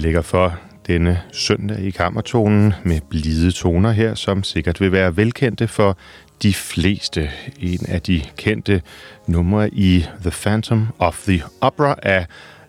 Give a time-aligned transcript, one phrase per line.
[0.00, 5.68] ligger for denne søndag i kammertonen med blide toner her, som sikkert vil være velkendte
[5.68, 5.98] for
[6.42, 7.30] de fleste.
[7.58, 8.82] En af de kendte
[9.26, 12.26] numre i The Phantom of the Opera af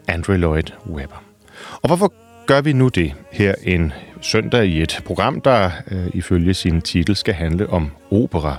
[0.07, 1.23] Andrew Lloyd Webber.
[1.71, 2.13] Og hvorfor
[2.45, 7.15] gør vi nu det her en søndag i et program, der øh, ifølge sin titel
[7.15, 8.57] skal handle om opera?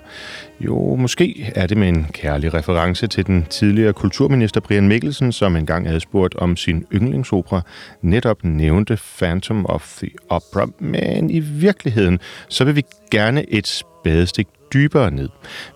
[0.60, 5.56] Jo, måske er det med en kærlig reference til den tidligere kulturminister Brian Mikkelsen, som
[5.56, 7.62] engang havde spurgt om sin yndlingsopera,
[8.02, 10.66] netop nævnte Phantom of the Opera.
[10.78, 15.28] Men i virkeligheden, så vil vi gerne et spadestik dybere ned.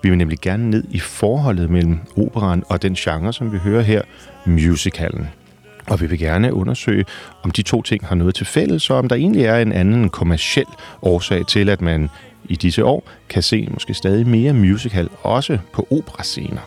[0.03, 3.83] Vi vil nemlig gerne ned i forholdet mellem operan og den genre, som vi hører
[3.83, 4.03] her,
[4.47, 5.29] musicalen.
[5.87, 7.05] Og vi vil gerne undersøge,
[7.43, 10.09] om de to ting har noget til fælles, og om der egentlig er en anden
[10.09, 10.67] kommersiel
[11.03, 12.11] årsag til, at man
[12.45, 16.61] i disse år kan se måske stadig mere musical, også på operascener.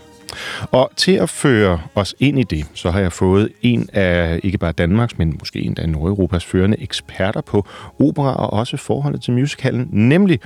[0.72, 4.58] Og til at føre os ind i det, så har jeg fået en af ikke
[4.58, 7.68] bare Danmarks, men måske en af Nordeuropas førende eksperter på
[8.00, 10.40] opera og også forholdet til musicalen, nemlig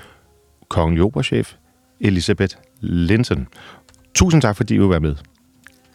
[0.70, 1.54] kongelig operachef
[2.02, 3.48] Elisabeth Linton.
[4.16, 5.16] Tusind tak, fordi du vil være med.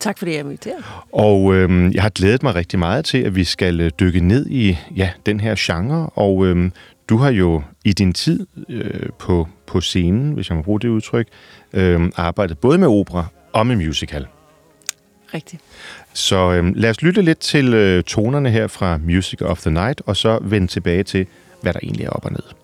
[0.01, 0.85] Tak fordi jeg er inviteret.
[1.13, 4.47] Og øhm, jeg har glædet mig rigtig meget til, at vi skal øh, dykke ned
[4.47, 6.11] i ja, den her genre.
[6.15, 6.73] Og øhm,
[7.09, 10.89] du har jo i din tid øh, på, på scenen, hvis jeg må bruge det
[10.89, 11.29] udtryk,
[11.73, 14.27] øh, arbejdet både med opera og med musical.
[15.35, 15.63] Rigtigt.
[16.13, 20.03] Så øhm, lad os lytte lidt til øh, tonerne her fra Music of the Night,
[20.07, 21.27] og så vende tilbage til,
[21.63, 22.58] hvad der egentlig er op og ned.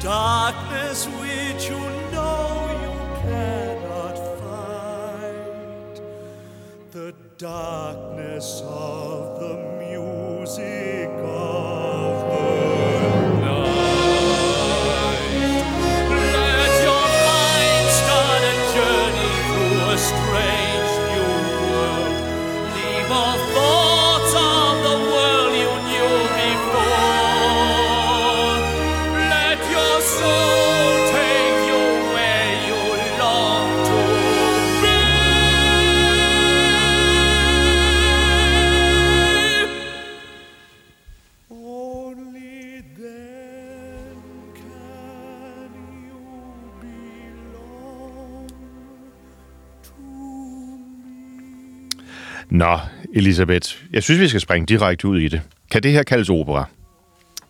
[0.00, 1.78] Darkness which you
[2.10, 2.48] know
[2.82, 6.00] you cannot find.
[6.90, 10.99] The darkness of the music
[52.50, 52.78] Nå,
[53.14, 55.42] Elisabeth, jeg synes, vi skal springe direkte ud i det.
[55.70, 56.64] Kan det her kaldes opera?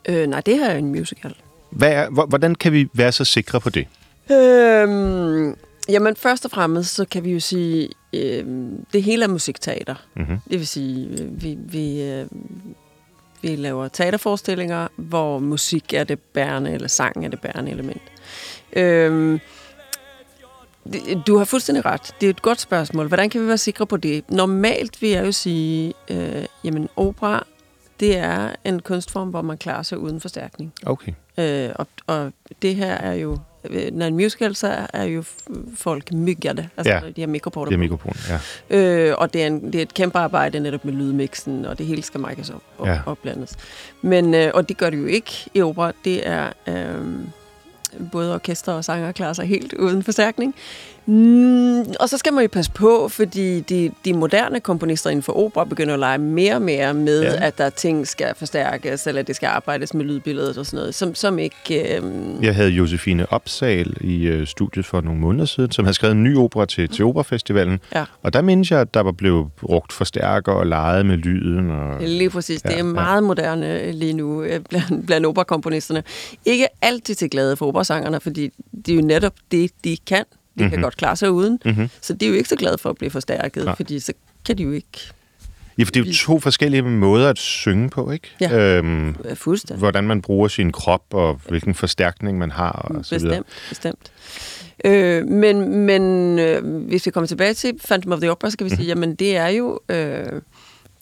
[0.08, 1.34] Øh, nej, det her er en musical.
[1.70, 3.86] Hvad er, hvor- hvordan kan vi være så sikre på det?
[4.32, 5.56] Øhm,
[5.88, 9.94] jamen, først og fremmest, så kan vi jo sige, øhm, det hele er musikteater.
[10.16, 10.38] Mhm.
[10.50, 12.26] Det vil sige, øh, vi, vi, øh,
[13.42, 18.02] vi laver teaterforestillinger, hvor musik er det bærende, eller sang er det bærende element.
[18.74, 19.40] Det-
[21.26, 22.14] du har fuldstændig ret.
[22.20, 23.06] Det er et godt spørgsmål.
[23.08, 24.24] Hvordan kan vi være sikre på det?
[24.30, 27.46] Normalt vil jeg jo sige, øh, jamen opera,
[28.00, 30.72] det er en kunstform, hvor man klarer sig uden forstærkning.
[30.86, 31.12] Okay.
[31.38, 32.32] Øh, og, og
[32.62, 33.38] det her er jo,
[33.70, 35.24] øh, når en musical, så er jo
[35.76, 37.00] folk myggede, altså Ja.
[37.16, 37.80] de har mikroporter Det er på.
[38.08, 38.14] mikrofon,
[38.70, 38.76] ja.
[39.10, 41.86] Øh, og det er, en, det er et kæmpe arbejde netop med lydmixen, og det
[41.86, 43.00] hele skal mic'es op og ja.
[43.06, 43.56] opblandes.
[44.02, 45.92] Men, øh, og det gør det jo ikke i opera.
[46.04, 47.04] Det er øh,
[48.12, 50.54] både orkester og sanger klarer sig helt uden forstærkning.
[51.10, 55.32] Mm, og så skal man jo passe på, fordi de, de moderne komponister inden for
[55.36, 57.46] opera begynder at lege mere og mere med, Ja.
[57.46, 61.14] at der ting skal forstærkes, eller det skal arbejdes med lydbilledet og sådan noget, som,
[61.14, 61.96] som ikke...
[61.96, 62.02] Øh,
[62.44, 66.24] Jeg havde Josefine Opsal i øh, studiet for nogle måneder siden, som havde skrevet en
[66.24, 67.78] ny opera til, til Operafestivalen.
[67.94, 68.04] Ja.
[68.22, 71.70] Og der mindes jeg, at der var blevet brugt forstærker og leget med lyden.
[71.70, 72.02] Og...
[72.02, 72.60] Lige præcis.
[72.64, 72.92] Ja, Det er ja.
[72.92, 76.02] meget moderne øh, lige nu øh, blandt, blandt operakomponisterne.
[76.44, 78.50] Ikke altid til glade for operasangerne, fordi
[78.86, 80.24] det er jo netop det, de kan.
[80.60, 80.76] De mm-hmm.
[80.76, 81.58] kan godt klare sig uden.
[81.64, 81.74] Mhm.
[81.74, 81.90] Mm-hmm.
[82.00, 83.76] Så de er jo ikke så glade for at blive forstærket, Nej.
[83.76, 84.12] fordi så
[84.46, 85.12] kan de jo ikke
[85.78, 88.28] Ja, for det er jo to forskellige måder at synge på, ikke?
[88.40, 88.76] Ja.
[88.78, 89.78] Øhm, fuldstændig.
[89.78, 93.42] hvordan man bruger sin krop, og hvilken forstærkning man har, og så videre.
[93.68, 94.12] Bestemt, bestemt.
[94.84, 98.64] Øh, men men øh, hvis vi kommer tilbage til Phantom of the Opera, så kan
[98.64, 100.26] vi sige, jamen det er jo øh,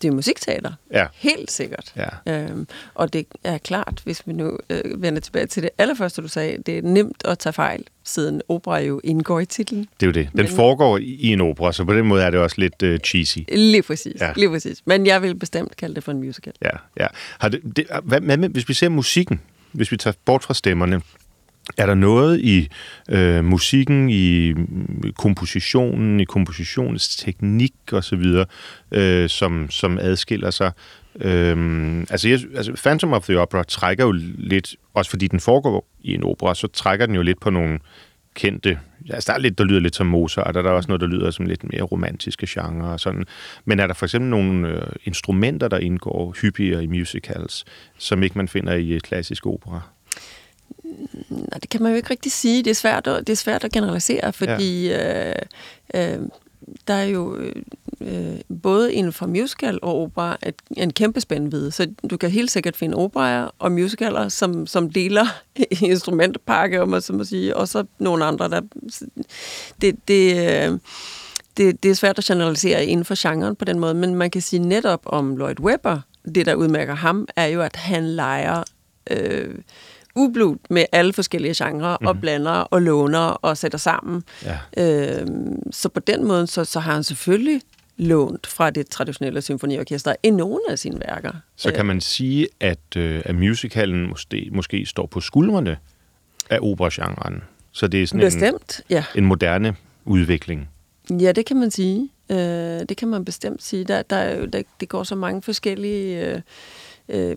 [0.03, 0.73] det er musikteater.
[0.93, 1.07] Ja.
[1.15, 1.95] Helt sikkert.
[2.27, 2.33] Ja.
[2.43, 6.29] Øhm, og det er klart, hvis vi nu øh, vender tilbage til det allerførste, du
[6.29, 9.81] sagde, det er nemt at tage fejl, siden opera jo indgår i titlen.
[10.01, 10.29] Det er jo det.
[10.33, 12.97] Den Men- foregår i en opera, så på den måde er det også lidt uh,
[12.97, 13.39] cheesy.
[13.53, 14.27] Lige præcis, Ja.
[14.27, 14.33] ja.
[14.37, 14.83] lige præcis.
[14.85, 16.53] Men jeg vil bestemt kalde det for en musical.
[16.63, 17.07] Ja, ja.
[17.39, 19.41] Har det, det, hvad, hvad med, hvis vi ser musikken,
[19.73, 21.03] hvis vi tager bort fra stemmerne,
[21.77, 22.69] er der noget i
[23.11, 28.25] øh, musikken, i mm, kompositionen, i kompositionens teknik osv.,
[28.93, 30.73] øh, som, som adskiller sig?
[31.21, 35.87] Øhm, altså, jeg, altså, Phantom of the Opera trækker jo lidt, også fordi den foregår
[36.01, 37.79] i en opera, så trækker den jo lidt på nogle
[38.35, 38.79] kendte.
[39.11, 41.07] Altså, der er lidt, der lyder lidt som Mozart, og der er også noget, der
[41.07, 43.25] lyder som lidt mere romantiske genre og sådan.
[43.65, 47.65] Men er der for eksempel nogle øh, instrumenter, der indgår hyppigere i musicals,
[47.99, 49.81] som ikke man finder i klassisk opera?
[51.29, 52.63] Nej, det kan man jo ikke rigtig sige.
[52.63, 55.29] Det er svært at, det er svært at generalisere, fordi ja.
[55.29, 55.35] øh,
[55.95, 56.19] øh,
[56.89, 57.37] der er jo
[58.01, 61.71] øh, både inden for musical og opera et, en kæmpe spændvidde.
[61.71, 65.27] Så du kan helt sikkert finde operaer og musicaler, som, som deler
[65.83, 68.61] instrumentpakke, om man så må sige, og så nogle andre, der...
[69.81, 70.79] Det, det, øh,
[71.57, 74.43] det, det er svært at generalisere inden for genren på den måde, men man kan
[74.43, 76.01] sige netop om Lloyd Webber,
[76.35, 78.65] det der udmærker ham, er jo, at han leger...
[79.11, 79.55] Øh,
[80.19, 82.07] ublut med alle forskellige genrer, mm-hmm.
[82.07, 82.21] og Mhm.
[82.21, 84.23] blander og låner og sætter sammen.
[84.45, 84.59] Ja.
[85.21, 85.27] Øh,
[85.71, 87.61] så på den måde, så, så har han selvfølgelig
[87.97, 91.33] lånt fra det traditionelle symfoniorkester i nogle af sine værker.
[91.57, 95.77] Så kan man sige, at, øh, at musicalen måske, måske står på skuldrene
[96.51, 97.43] af operagenren.
[97.73, 99.05] Så det er sådan en, Bestemt, ja.
[99.15, 100.69] en moderne udvikling.
[101.11, 102.09] Ja, det kan man sige.
[102.31, 102.37] Øh,
[102.89, 103.85] det kan man bestemt sige.
[103.85, 106.41] Der, der, er der, det går så mange forskellige øh,
[107.09, 107.37] øh,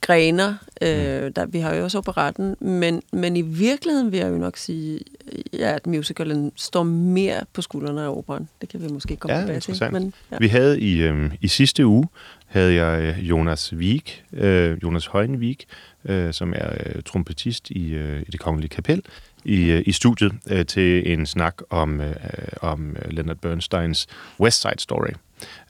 [0.00, 0.54] grener.
[0.82, 0.88] Øh,
[1.36, 5.00] der, vi har jo også operetten, men, men i virkeligheden vil jeg jo nok sige,
[5.52, 8.48] ja, at musicalen står mere på skuldrene af operan.
[8.60, 9.92] Det kan vi måske komme Ja, tilbage til.
[9.92, 10.36] Men, ja.
[10.40, 12.08] Vi havde i, øh, i sidste uge,
[12.46, 15.66] havde jeg øh, Jonas Vik, øh, Jonas Højenvik,
[16.04, 19.02] øh, som er øh, trompetist i, øh, i det kongelige kapel,
[19.44, 22.14] i, øh, i studiet øh, til en snak om, øh,
[22.60, 24.06] om øh, Leonard Bernsteins
[24.40, 25.12] West Side Story.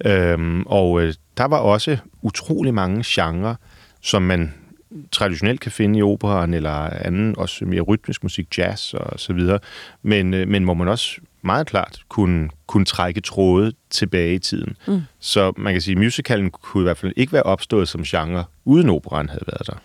[0.04, 3.54] Øhm, og øh, der var også utrolig mange genrer,
[4.00, 4.54] som man
[5.12, 9.58] traditionelt kan finde i operaen eller anden, også mere rytmisk musik, jazz og så videre,
[10.02, 14.76] men, øh, men hvor man også meget klart kunne, kunne trække tråde tilbage i tiden.
[14.86, 15.00] Mm.
[15.18, 18.44] Så man kan sige, at musicalen kunne i hvert fald ikke være opstået som genre,
[18.64, 19.76] uden operaen havde været der.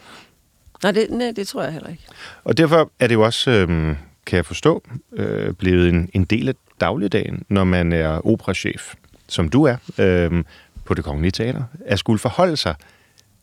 [0.84, 2.04] Nej, det, nej, det tror jeg heller ikke.
[2.44, 3.96] Og derfor er det jo også, øh,
[4.26, 4.84] kan jeg forstå,
[5.14, 8.94] øh, blevet en, en del af dagligdagen, når man er operachef,
[9.30, 10.44] som du er, øh,
[10.86, 12.76] på det kongelige teater, at skulle forholde sig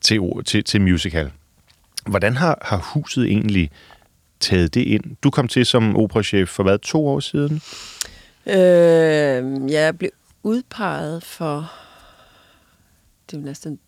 [0.01, 1.31] til, til, til musical.
[2.07, 3.71] Hvordan har, har huset egentlig
[4.41, 5.17] taget det ind?
[5.23, 7.63] Du kom til som operachef for hvad, to år siden?
[8.47, 10.11] Øh, jeg blev
[10.43, 11.73] udpeget for,
[13.31, 13.79] det er næsten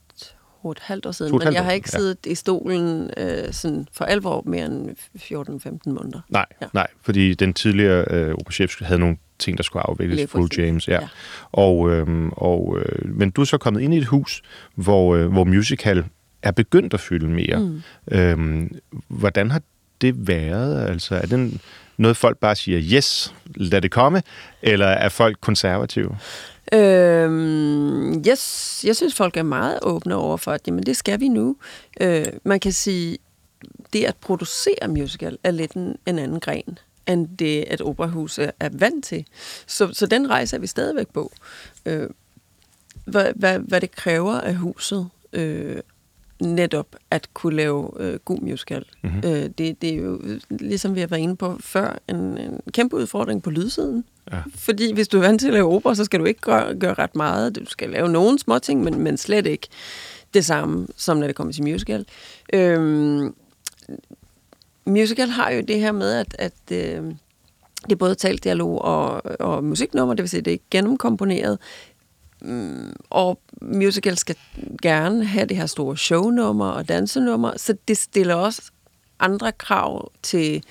[0.62, 1.98] to et halvt år siden, men jeg har ikke ja.
[1.98, 6.20] siddet i stolen øh, sådan for alvor mere end 14-15 måneder.
[6.28, 6.66] Nej, Ja.
[6.66, 6.68] ja.
[6.72, 10.16] nej, fordi den tidligere øh, operachef havde nogle ting, der skulle afvikles.
[10.16, 10.48] Lige Full.
[10.58, 10.92] James, ja.
[10.92, 11.00] Ja.
[11.00, 11.08] ja.
[11.52, 14.42] Og, øhm, og, øh, men du er så kommet ind i et hus,
[14.74, 16.04] hvor, øh, hvor musical
[16.42, 17.58] er begyndt at fylde mere.
[17.58, 17.82] Mm.
[18.10, 18.78] Øhm,
[19.08, 19.62] hvordan har
[20.00, 20.88] det været?
[20.88, 21.60] Altså, er det
[21.96, 24.22] noget, folk bare siger, yes, lad det komme,
[24.62, 26.16] eller er folk konservative?
[26.72, 31.28] Øhm, yes, jeg synes, folk er meget åbne over for, at jamen, det skal vi
[31.28, 31.56] nu.
[32.00, 33.18] Øh, man kan sige,
[33.92, 38.68] det at producere musical er lidt en, en anden gren, end det, at operahus er,
[38.72, 39.26] vant til.
[39.66, 41.32] Så, så den rejse er vi stadigvæk på.
[41.86, 42.08] Øh,
[43.04, 45.76] hvad, hvad, hvad det kræver af huset, øh,
[46.40, 48.84] netop at kunne lave øh, god musical.
[49.02, 49.20] Mm-hmm.
[49.24, 50.20] Øh, det, det er jo,
[50.50, 54.04] ligesom vi har været inde på før, en, en kæmpe udfordring på lydsiden.
[54.32, 54.42] Ja.
[54.54, 56.94] Fordi hvis du er vant til at lave opera, så skal du ikke gøre, gøre
[56.94, 57.56] ret meget.
[57.56, 59.68] Du skal lave nogle små ting, men, men slet ikke
[60.34, 62.06] det samme, som når det kommer til musical.
[62.52, 63.34] Øhm,
[64.86, 67.04] musical har jo det her med, at, at øh,
[67.82, 71.58] det er både talt dialog og, og musiknummer, det vil sige, det er gennemkomponeret.
[72.40, 74.36] Mm, og musical skal
[74.82, 78.62] gerne have det her store shownummer og dansenummer, så det stiller også
[79.20, 80.62] andre krav til,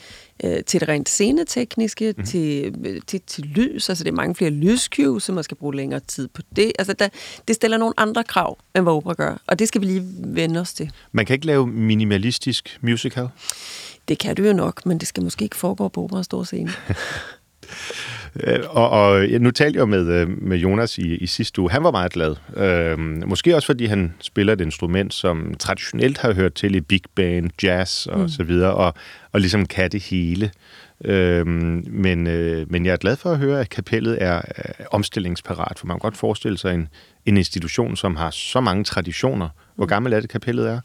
[0.44, 2.26] øh, til det rent scenetekniske, mm.
[2.26, 2.74] til,
[3.08, 6.28] til, til lys, altså det er mange flere lyscues, så man skal bruge længere tid
[6.28, 6.72] på det.
[6.80, 7.10] Altså der,
[7.48, 10.60] det stiller nogle andre krav, end hvad opera gør, og det skal vi lige vende
[10.60, 10.92] os til.
[11.12, 13.28] Man kan ikke lave minimalistisk musical.
[14.08, 16.72] Det kan du jo nok, men det skal måske ikke foregå på operas store scene.
[18.70, 21.72] Og, og ja, nu talte jeg med, øh, med Jonas i, i sidste uge.
[21.72, 22.36] Han var meget glad.
[22.58, 27.02] Øh, måske også fordi han spiller et instrument, som traditionelt har hørt til i big
[27.16, 28.30] band, jazz og mm.
[28.30, 28.94] så videre, og,
[29.32, 30.52] og ligesom kan det hele.
[31.06, 35.80] Øh, men, øh, men jeg er glad for at høre, at kapellet er øh, omstillingsparat,
[35.80, 36.88] for man kan godt forestille sig en,
[37.26, 39.50] en institution, som har så mange traditioner.
[39.76, 40.80] Hvor gammel er det, kapellet er?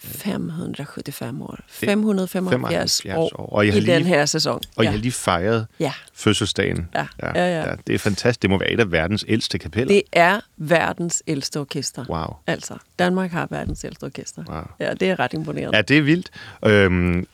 [0.00, 1.58] 575 år.
[1.68, 3.52] 575 75 år, år.
[3.52, 4.54] Og I har i lige- den her sæson.
[4.54, 4.82] Og ja.
[4.82, 4.84] ja.
[4.84, 5.92] jeg har lige fejret Ja.
[6.14, 6.88] fødselsdagen.
[6.94, 7.06] Ja.
[7.22, 7.74] Ja, ja.
[7.86, 8.42] Det er fantastisk.
[8.42, 9.94] Det må være et af verdens ældste kapeller.
[9.94, 12.04] Det er verdens ældste orkester.
[12.08, 12.36] Wow.
[12.46, 14.42] Altså, Danmark har verdens ældste orkester.
[14.48, 14.62] Wow.
[14.80, 15.76] Ja, det er ret imponerende.
[15.76, 16.30] Ja, det er vildt.
[16.66, 17.26] Øhm,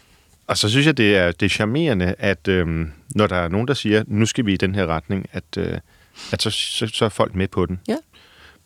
[0.46, 3.68] og så synes jeg, det er, det er charmerende, at øhm, når der er nogen,
[3.68, 5.78] der siger, nu skal vi i den her retning, at, øh,
[6.32, 7.80] at så, så, så er folk med på den.
[7.88, 7.96] Ja.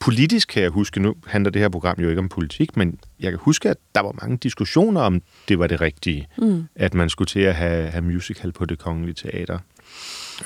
[0.03, 3.33] Politisk kan jeg huske, nu handler det her program jo ikke om politik, men jeg
[3.33, 6.65] kan huske, at der var mange diskussioner om, det var det rigtige, mm.
[6.75, 9.59] at man skulle til at have, have musical på det kongelige teater.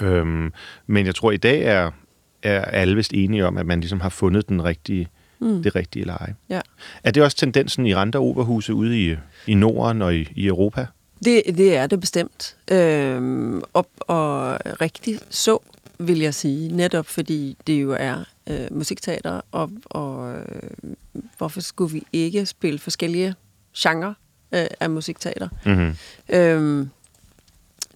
[0.00, 0.52] Øhm,
[0.86, 1.90] men jeg tror, i dag er,
[2.42, 5.08] er alle vist enige om, at man ligesom har fundet den rigtige,
[5.38, 5.62] mm.
[5.62, 6.34] det rigtige leje.
[6.48, 6.60] Ja.
[7.04, 10.86] Er det også tendensen i andre operahuse ude i, i Norden og i, i Europa?
[11.24, 12.56] Det, det er det bestemt.
[12.72, 15.58] Øhm, og, og rigtig så,
[15.98, 20.70] vil jeg sige, netop fordi det jo er øh, musikteater, og, og øh,
[21.38, 23.34] hvorfor skulle vi ikke spille forskellige
[23.78, 24.14] genrer
[24.52, 25.48] øh, af musikteater?
[25.66, 25.96] Mm-hmm.
[26.28, 26.90] Øhm,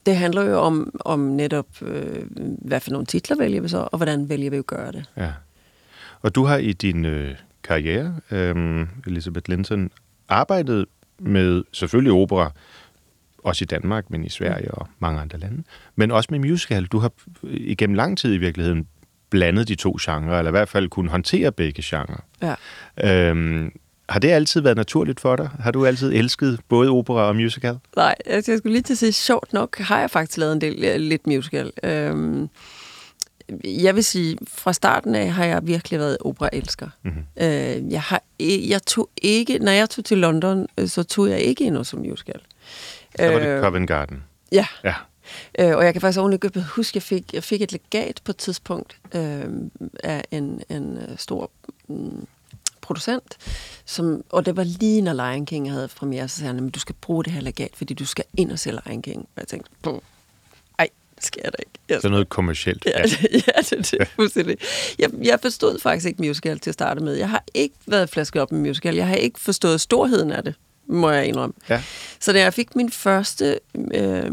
[0.07, 2.23] det handler jo om, om netop, øh,
[2.59, 5.05] hvad for nogle titler vælger vi så, og hvordan vælger vi at gøre det.
[5.17, 5.33] Ja.
[6.23, 9.91] Og du har i din øh, karriere, øh, Elisabeth Linton,
[10.29, 10.87] arbejdet
[11.19, 12.53] med selvfølgelig opera,
[13.45, 15.63] også i Danmark, men i Sverige og mange andre lande,
[15.97, 16.85] men også med musical.
[16.87, 18.87] Du har igennem lang tid i virkeligheden
[19.31, 22.25] blandet de to genrer, eller i hvert fald kunne håndtere begge genrer.
[22.43, 22.55] Ja.
[23.31, 23.73] Øhm,
[24.09, 25.51] har det altid været naturligt for dig?
[25.61, 27.79] Har du altid elsket både opera og musical?
[27.97, 30.61] Nej, altså, jeg skulle lige til at sige, sjovt nok har jeg faktisk lavet en
[30.61, 31.73] del lidt musical.
[31.83, 32.49] Øhm,
[33.65, 36.89] jeg vil sige, fra starten af har jeg virkelig været operaelsker.
[37.03, 37.13] Mhm.
[37.41, 41.31] Øh, jeg, har, i- jeg tog ikke, når jeg tog til London, øh, så tog
[41.31, 42.41] jeg ikke endnu som musical.
[43.17, 44.25] Så var det Covent Garden.
[44.53, 44.95] Ja, Ja.
[45.59, 48.33] Øh, og jeg kan faktisk ovenikøbet huske, at jeg fik, jeg fik et legat på
[48.33, 49.45] et tidspunkt øh,
[50.05, 51.51] af en, en øh, stor
[51.89, 52.27] mm,
[52.81, 53.37] producent,
[53.85, 56.81] som, og det var lige når Lion King havde premiere, så sagde han, "Men du
[56.81, 59.21] skal bruge det her legat, fordi du skal ind og se Lion King.
[59.21, 59.99] Og jeg tænkte, "Puh,
[61.37, 61.71] jeg da ikke.
[61.89, 62.85] Jeg Så noget kommercielt.
[62.87, 63.01] Ja,
[63.33, 63.39] ja
[63.71, 64.57] det, det er fuldstændig.
[64.99, 67.15] Jeg, jeg forstod faktisk ikke musical til at starte med.
[67.15, 68.95] Jeg har ikke været flasket op med musical.
[68.97, 70.55] Jeg har ikke forstået storheden af det,
[70.87, 71.55] må jeg indrømme.
[71.69, 71.83] Ja.
[72.21, 73.61] Så da jeg fik min første
[73.95, 74.31] øh,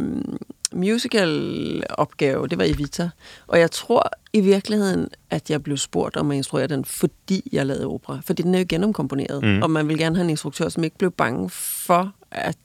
[0.73, 3.09] musical-opgave, det var Evita.
[3.47, 7.65] Og jeg tror i virkeligheden, at jeg blev spurgt om at instruere den, fordi jeg
[7.65, 8.19] lavede opera.
[8.25, 9.61] Fordi den er jo gennemkomponeret, mm.
[9.61, 12.57] og man vil gerne have en instruktør, som ikke blev bange for, at,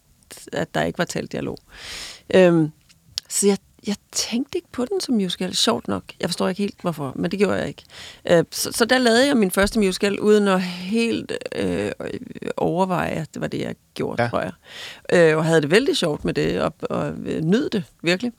[0.52, 1.58] at der ikke var talt dialog.
[2.34, 2.70] Øhm,
[3.28, 6.02] så jeg, jeg tænkte ikke på den som musical, sjovt nok.
[6.20, 7.82] Jeg forstår ikke helt, hvorfor, men det gjorde jeg ikke.
[8.30, 11.90] Øh, så, så der lavede jeg min første musical, uden at helt øh,
[12.56, 14.28] overveje, at det var det, jeg gjorde, Ja.
[14.28, 14.52] tror jeg.
[15.12, 18.32] Øh, og havde det vældig sjovt med det, og, og øh, nød det virkelig.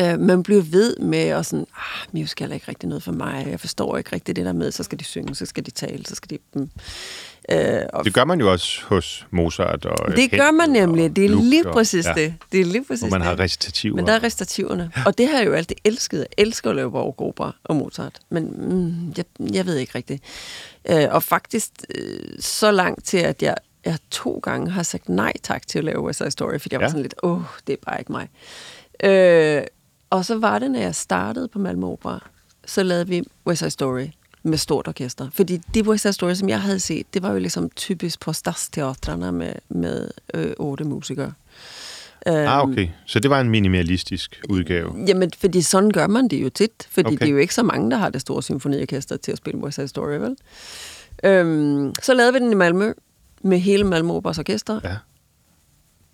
[0.00, 3.46] Øh, man blev ved med at sådan, ah, musical er ikke rigtig noget for mig,
[3.50, 6.06] jeg forstår ikke rigtig det der med, så skal de synge, så skal de tale,
[6.06, 6.38] så skal de...
[6.54, 6.70] Mm.
[7.52, 11.04] Øh, og Det gør man jo også hos Mozart og det gør man nemlig.
[11.04, 12.34] og Det er lige og- præcis ja, det.
[12.52, 13.96] Det er lige præcis Hvor man har recitativer.
[13.96, 14.92] Men der er recitativerne.
[15.06, 16.18] Og det har jeg jo altid elsket.
[16.18, 18.18] Jeg elsker at lave opera og Mozart.
[18.30, 19.24] Men mm, jeg,
[19.54, 20.24] jeg ved ikke rigtigt.
[20.90, 25.32] Øh, og faktisk øh, så langt til, at jeg, jeg to gange har sagt nej
[25.42, 26.84] tak til at lave West Side Story, fordi jeg Ja.
[26.84, 28.28] var sådan lidt, åh, det er bare ikke mig.
[29.04, 29.62] Øh,
[30.10, 32.24] og så var det, når jeg startede på Malmö Opera,
[32.66, 34.06] så lavede vi West Side Story
[34.48, 35.28] med stort orkester.
[35.32, 38.32] Fordi det West Side Story, som jeg havde set, det var jo ligesom typisk på
[38.32, 41.32] stadsteatrene med, med øh, otte musikere.
[42.26, 42.88] Ah, Øhm, okay.
[43.06, 44.94] Så det var en minimalistisk udgave.
[45.06, 46.88] Jamen, fordi sådan gør man det jo tit.
[46.90, 47.16] Fordi okay.
[47.18, 49.74] det er jo ikke så mange, der har det store symfoniorkester til at spille West
[49.74, 50.36] Side Story, vel?
[51.24, 52.92] Øhm, så lavede vi den i Malmø
[53.42, 54.96] med hele Malmø Operas orkester, Ja.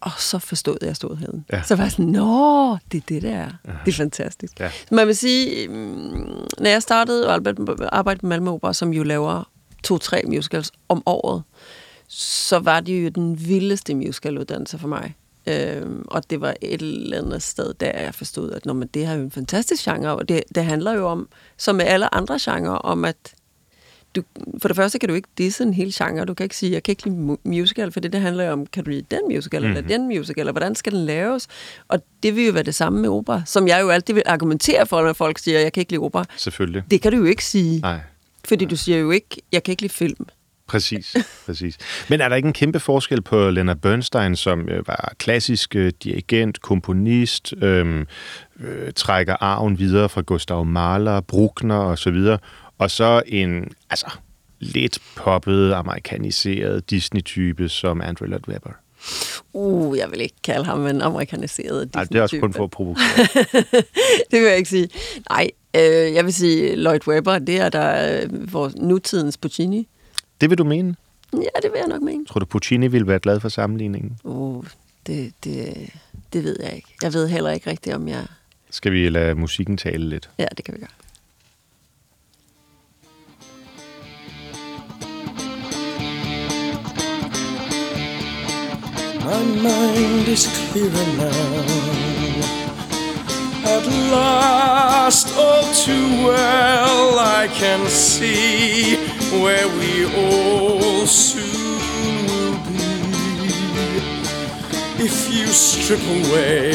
[0.05, 1.45] Og så forstod jeg storheden.
[1.53, 1.63] Ja.
[1.63, 3.51] Så var jeg sådan, nå, det er det, der er.
[3.85, 4.61] Det er fantastisk.
[4.61, 4.71] Ja.
[4.91, 5.75] Man vil sige, mm,
[6.59, 9.51] når jeg startede at arbejde- arbejde på Malmø Opera, som jo laver
[9.85, 11.43] to-tre musicals om året,
[12.09, 15.15] så var det jo den vildeste musicaluddannelse for mig.
[15.47, 19.07] Øhm, og det var et eller andet sted, der jeg forstod, at når man, det
[19.07, 22.15] her er jo en fantastisk genre, og det, det handler jo om, som med alle
[22.15, 23.17] andre genrer, om at
[24.17, 24.23] du,
[24.63, 26.25] for det første kan du ikke disse en hel genre.
[26.25, 28.67] Du kan ikke sige, jeg kan ikke lide mu- musical, for det, det handler om,
[28.67, 29.77] kan du lide den musical, mm-hmm.
[29.77, 31.49] eller den musical, eller hvordan skal den laves?
[31.89, 34.87] Og det vil jo være det samme med opera, som jeg jo altid vil argumentere
[34.87, 36.25] for, når folk siger, jeg kan ikke lide opera.
[36.37, 36.83] Selvfølgelig.
[36.91, 38.01] Det kan du jo ikke sige, Nej.
[38.45, 40.27] fordi du siger jo ikke, jeg kan ikke lide film.
[40.67, 41.17] Præcis,
[41.47, 41.79] præcis.
[42.09, 45.93] Men er der ikke en kæmpe forskel på Leonard Bernstein, som øh, var klassisk øh,
[46.05, 48.07] dirigent, komponist, øh,
[48.61, 52.39] øh, trækker arven videre fra Gustav Mahler, Bruckner og så videre,
[52.85, 54.07] og så en altså
[54.61, 58.71] lidt poppet, amerikaniseret Disney-type som Andrew Lloyd Webber?
[59.53, 62.57] Uh, jeg vil ikke kalde ham en amerikaniseret Nej, det er også kun Disney-type.
[62.57, 63.05] for at provokere.
[64.31, 64.89] det vil jeg ikke sige.
[65.31, 69.89] Nej, øh, jeg vil sige, Lloyd Webber, det er der øh, vores nutidens Puccini.
[70.41, 70.97] Det vil du mene?
[71.33, 72.27] Ja, det vil jeg nok mene.
[72.27, 74.19] Tror du, Puccini ville være glad for sammenligningen?
[74.25, 74.65] Uh,
[75.07, 75.91] det, det,
[76.33, 76.89] det ved jeg ikke.
[77.03, 78.27] Jeg ved heller ikke rigtigt, om jeg...
[78.71, 80.31] Skal vi lade musikken tale lidt?
[80.39, 80.89] Ja, det kan vi gøre.
[89.25, 91.65] My mind is clearer now.
[93.65, 98.97] At last, all too well, I can see
[99.43, 102.85] where we all soon will be.
[105.03, 106.73] If you strip away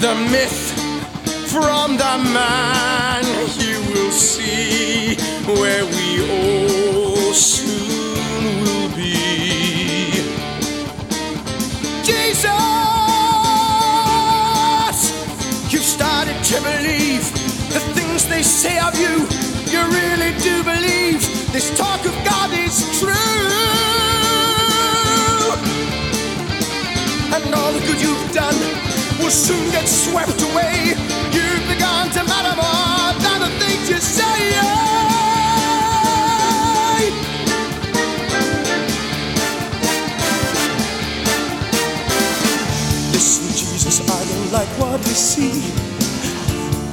[0.00, 0.72] the myth
[1.52, 3.24] from the man,
[3.58, 5.16] you will see
[5.60, 9.53] where we all soon will be.
[14.94, 17.24] Jesus, you started to believe
[17.72, 19.26] the things they say of you.
[19.72, 21.20] You really do believe
[21.52, 23.12] this talk of God is true.
[27.34, 28.58] And all the good you've done
[29.18, 30.94] will soon get swept away.
[31.32, 34.73] You've begun to matter more than the things you say.
[44.54, 45.66] Like what I see.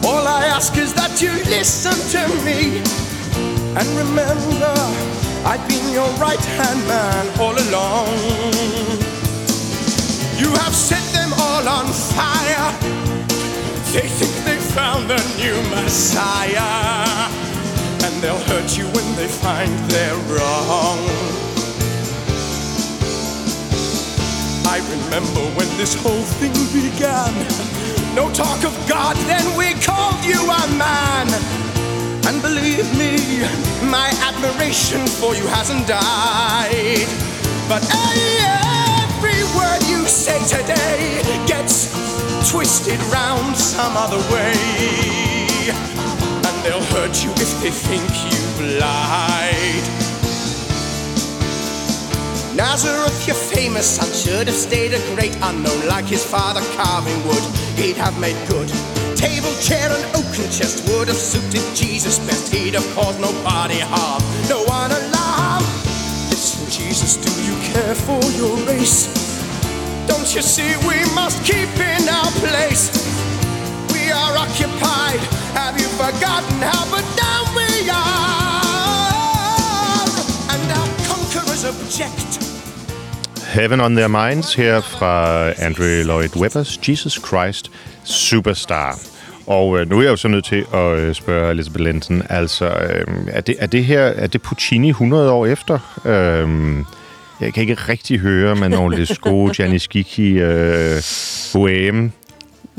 [0.03, 2.81] All I ask is that you listen to me.
[3.77, 4.73] And remember,
[5.45, 8.17] I've been your right hand man all along.
[10.41, 11.85] You have set them all on
[12.17, 12.69] fire.
[13.93, 17.29] They think they found the new Messiah.
[18.05, 21.50] And they'll hurt you when they find they're wrong.
[24.71, 27.35] I remember when this whole thing began.
[28.15, 31.27] No talk of God, then we called you a man.
[32.23, 33.43] And believe me,
[33.91, 37.03] my admiration for you hasn't died.
[37.67, 37.83] But
[39.11, 41.91] every word you say today gets
[42.49, 44.55] twisted round some other way.
[46.47, 50.00] And they'll hurt you if they think you've lied.
[52.55, 57.43] Nazareth, your famous son, should have stayed a great unknown like his father carving wood.
[57.79, 58.67] He'd have made good.
[59.15, 62.53] Table, chair, and oaken chest would have suited Jesus best.
[62.53, 65.63] He'd have caused nobody harm, no one alarm.
[66.29, 69.07] Listen, Jesus, do you care for your race?
[70.07, 72.91] Don't you see we must keep in our place?
[73.93, 75.21] We are occupied.
[75.55, 78.61] Have you forgotten how but down we are?
[80.51, 82.30] And our conquerors object.
[83.51, 87.71] Heaven on Their Minds her fra Andrew Lloyd Webbers Jesus Christ
[88.03, 88.99] Superstar.
[89.47, 92.65] Og øh, nu er jeg jo så nødt til at øh, spørge Elisabeth Lensen, altså
[92.65, 96.01] øh, er, det, er det her, er det Puccini 100 år efter?
[96.05, 96.49] Øh,
[97.41, 100.97] jeg kan ikke rigtig høre Manon Lescaut, Gianni Schicchi, øh,
[101.53, 102.09] Bohème.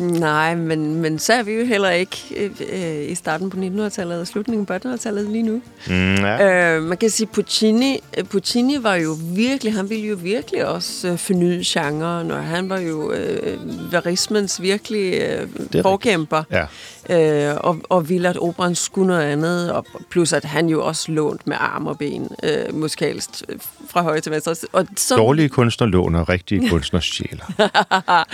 [0.02, 4.20] Nej, men, men så er vi jo heller ikke øh, øh, i starten på 1900-tallet
[4.20, 5.62] og slutningen på 1800-tallet lige nu.
[5.86, 6.76] Mm, ja.
[6.76, 11.08] Øh, man kan sige, Puccini, øh, Puccini var jo virkelig, han ville jo virkelig også
[11.08, 16.42] øh, forny genren, og han var jo øh, verismens virkelig øh, forkæmper.
[16.50, 16.64] Ja.
[17.10, 21.12] Øh, og, og ville, at operan skulle noget andet, og plus at han jo også
[21.12, 23.58] lånt med arm og ben øh, musikalsk øh,
[23.90, 24.54] fra højre til venstre.
[24.72, 27.44] Og så, Dårlige kunstner låner, rigtige kunstner stjæler.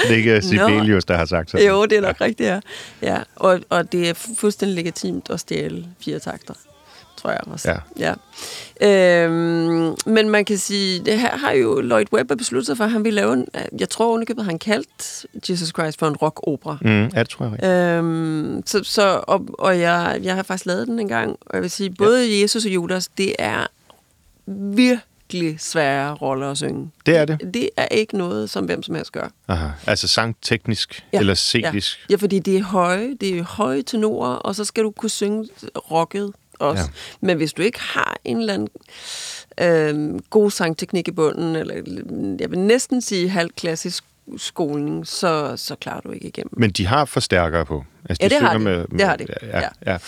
[0.02, 1.66] det er ikke Sibelius, der har sagt sådan.
[1.66, 2.24] Jo, det er nok ja.
[2.24, 2.60] rigtigt, ja.
[3.02, 3.18] ja.
[3.36, 6.54] Og, og det er fuldstændig legitimt at stjæle fire takter,
[7.18, 7.70] tror jeg også.
[7.70, 8.14] Ja.
[8.80, 9.24] ja.
[9.24, 12.90] Øhm, men man kan sige, det her har jo Lloyd Webber besluttet sig for, at
[12.90, 13.46] han vil lave en,
[13.78, 16.78] jeg tror underkøbet, han kaldt Jesus Christ for en rock-opera.
[16.80, 17.70] Mm, ja, det tror jeg.
[17.70, 21.62] Øhm, så, så, og, og jeg, jeg har faktisk lavet den en gang, og jeg
[21.62, 22.42] vil sige, både ja.
[22.42, 23.66] Jesus og Judas, det er
[24.46, 26.90] virkelig svære roller at synge.
[27.06, 27.54] Det er det?
[27.54, 29.28] Det er ikke noget, som hvem som helst gør.
[29.48, 29.68] Aha.
[29.86, 31.18] Altså sangteknisk ja.
[31.18, 31.98] eller scenisk?
[31.98, 32.12] Ja.
[32.12, 35.48] ja, fordi det er høje, det er høje tenorer, og så skal du kunne synge
[35.76, 36.82] rocket også.
[36.82, 36.88] Ja.
[37.20, 38.68] Men hvis du ikke har en eller anden
[39.60, 41.74] øh, god sangteknik i bunden, eller
[42.40, 44.04] jeg vil næsten sige halvklassisk
[44.36, 46.52] skolen, så, så klarer du ikke igennem.
[46.56, 47.84] Men de har forstærkere på.
[48.08, 48.58] Altså, ja, de det har de.
[48.58, 49.26] Med, det har de.
[49.42, 49.68] Ja, ja.
[49.86, 49.98] ja.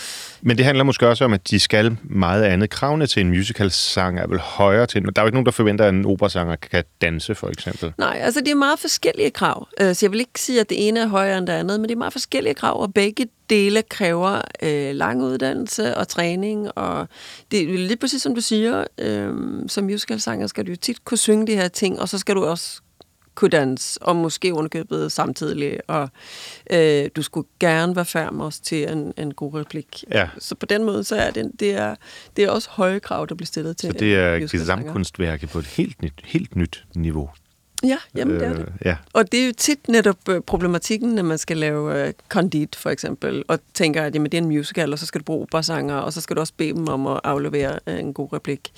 [0.41, 2.69] Men det handler måske også om, at de skal meget andet.
[2.69, 5.03] Kravene til en musical-sang er vel højere til...
[5.03, 7.93] Der er jo ikke nogen, der forventer, at en operasanger kan danse, for eksempel.
[7.97, 9.67] Nej, altså det er meget forskellige krav.
[9.79, 11.95] Så jeg vil ikke sige, at det ene er højere end det andet, men det
[11.95, 17.07] er meget forskellige krav, og begge dele kræver øh, lang uddannelse og træning, og
[17.51, 19.33] det er lige præcis som du siger, øh,
[19.67, 22.45] som musicalsanger skal du jo tit kunne synge de her ting, og så skal du
[22.45, 22.81] også
[23.35, 26.09] kunne danse, og måske underkøbet samtidig, og
[26.71, 30.03] øh, du skulle gerne være færm også til en, en god replik.
[30.11, 30.29] Ja.
[30.39, 31.95] Så på den måde, så er det, det, er,
[32.35, 35.65] det er også høje krav, der bliver stillet til Så det er gesamtkunstværket på et
[35.65, 37.29] helt nyt, helt nyt niveau.
[37.83, 38.59] Ja, jamen det er det.
[38.59, 38.95] Øh, ja.
[39.13, 42.89] Og det er jo tit netop øh, problematikken, når man skal lave uh, Condit for
[42.89, 45.95] eksempel, og tænker, at jamen, det er en musical, og så skal du bruge operasanger,
[45.95, 48.71] og så skal du også bede dem om at aflevere uh, en god replik,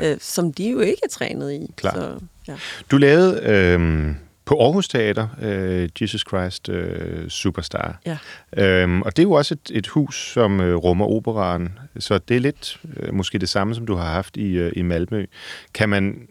[0.00, 0.12] ja.
[0.12, 1.72] uh, som de jo ikke er trænet i.
[1.76, 1.94] Klart.
[1.94, 2.54] Så, ja.
[2.90, 4.14] Du lavede øh,
[4.48, 8.00] på Aarhus Teater, øh, Jesus Christ øh, Superstar.
[8.06, 8.18] Ja.
[8.56, 12.36] Øhm, og det er jo også et, et hus, som øh, rummer operaren, så det
[12.36, 15.26] er lidt øh, måske det samme, som du har haft i, øh, i Malmø.
[15.74, 16.28] Kan man,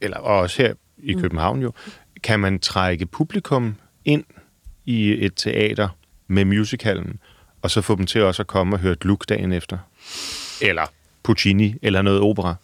[0.00, 1.72] eller og også her i København jo,
[2.22, 4.24] kan man trække publikum ind
[4.86, 5.88] i et teater
[6.26, 7.20] med musicalen,
[7.62, 9.78] og så få dem til også at komme og høre et look dagen efter?
[10.62, 10.86] Eller
[11.22, 12.54] Puccini, eller noget opera?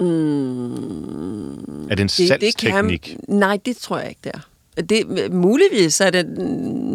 [0.00, 3.16] Mm, er det en salgsteknik?
[3.28, 4.40] nej, det tror jeg ikke, det er.
[4.82, 6.26] Det, muligvis er det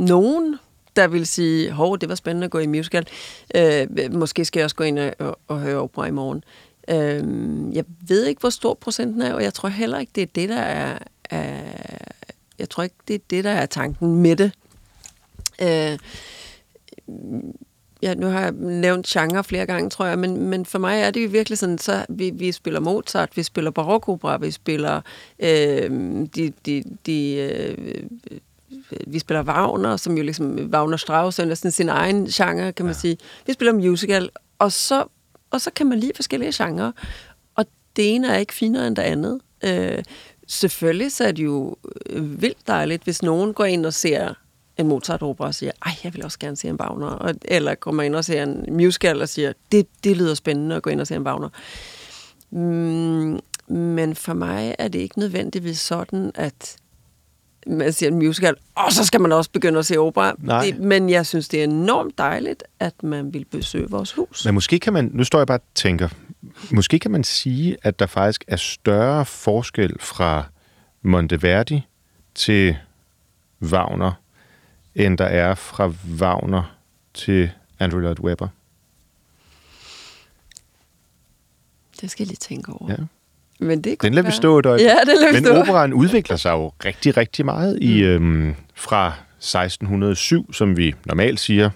[0.07, 0.57] nogen,
[0.95, 3.07] der vil sige, hov, det var spændende at gå i musical.
[3.55, 6.43] Øh, måske skal jeg også gå ind og, og høre opera i morgen.
[6.89, 7.23] Øh,
[7.75, 10.49] jeg ved ikke, hvor stor procenten er, og jeg tror heller ikke, det er det,
[10.49, 10.97] der er,
[11.29, 11.61] er
[12.59, 14.51] jeg tror ikke, det er det, der er tanken med det.
[15.61, 15.97] Øh,
[18.01, 21.11] ja, nu har jeg nævnt genre flere gange, tror jeg, men, men for mig er
[21.11, 25.01] det jo virkelig sådan, så vi, vi spiller Mozart, vi spiller barokopera, vi spiller
[25.39, 25.89] øh,
[26.35, 28.03] de, de, de øh,
[29.07, 32.95] vi spiller Wagner, som jo ligesom Wagner Strauss er næsten sin egen genre, kan man
[32.95, 32.99] ja.
[32.99, 33.17] sige.
[33.47, 35.05] Vi spiller musical, og så,
[35.53, 36.91] og så kan man lide forskellige genrer,
[37.55, 39.39] og det ene er ikke finere end det andet.
[39.63, 40.03] Øh,
[40.47, 41.75] selvfølgelig så er det jo
[42.09, 44.33] øh, vildt dejligt, hvis nogen går ind og ser
[44.77, 47.07] en Mozart-opera og siger, ej, jeg vil også gerne se en Wagner.
[47.07, 50.83] Og, eller kommer ind og ser en musical og siger, det, det lyder spændende at
[50.83, 51.49] gå ind og se en Wagner.
[52.51, 56.75] Mm, men for mig er det ikke nødvendigvis sådan, at
[57.67, 60.35] man siger en musical, og så skal man også begynde at se opera.
[60.37, 60.65] Nej.
[60.65, 64.45] Det, men jeg synes, det er enormt dejligt, at man vil besøge vores hus.
[64.45, 66.09] Men måske kan man, nu står jeg bare og tænker,
[66.71, 70.43] måske kan man sige, at der faktisk er større forskel fra
[71.01, 71.87] Monteverdi
[72.35, 72.77] til
[73.61, 74.11] Wagner,
[74.95, 76.77] end der er fra Wagner
[77.13, 78.47] til Andrew Lloyd Webber.
[82.01, 82.91] Det skal jeg lige tænke over.
[82.91, 82.97] Ja.
[83.59, 84.87] Men det Den lader vi stå et øjeblik.
[84.87, 85.55] Ja, den lader Men stå.
[85.55, 91.69] operaen udvikler sig jo rigtig, rigtig meget i, øhm, fra 1607, som vi normalt siger,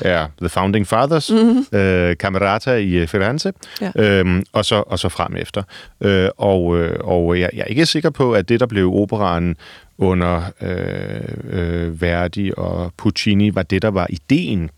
[0.00, 1.78] er The Founding Fathers, mm-hmm.
[1.78, 3.90] øh, Camerata i øh, Firenze, Ja.
[3.96, 5.62] øhm, og, så, og så frem efter.
[6.00, 9.56] Øh, og øh, og jeg, jeg er ikke sikker på, at det, der blev operaen
[9.98, 14.70] under øh, øh, Verdi og Puccini, var det, der var ideen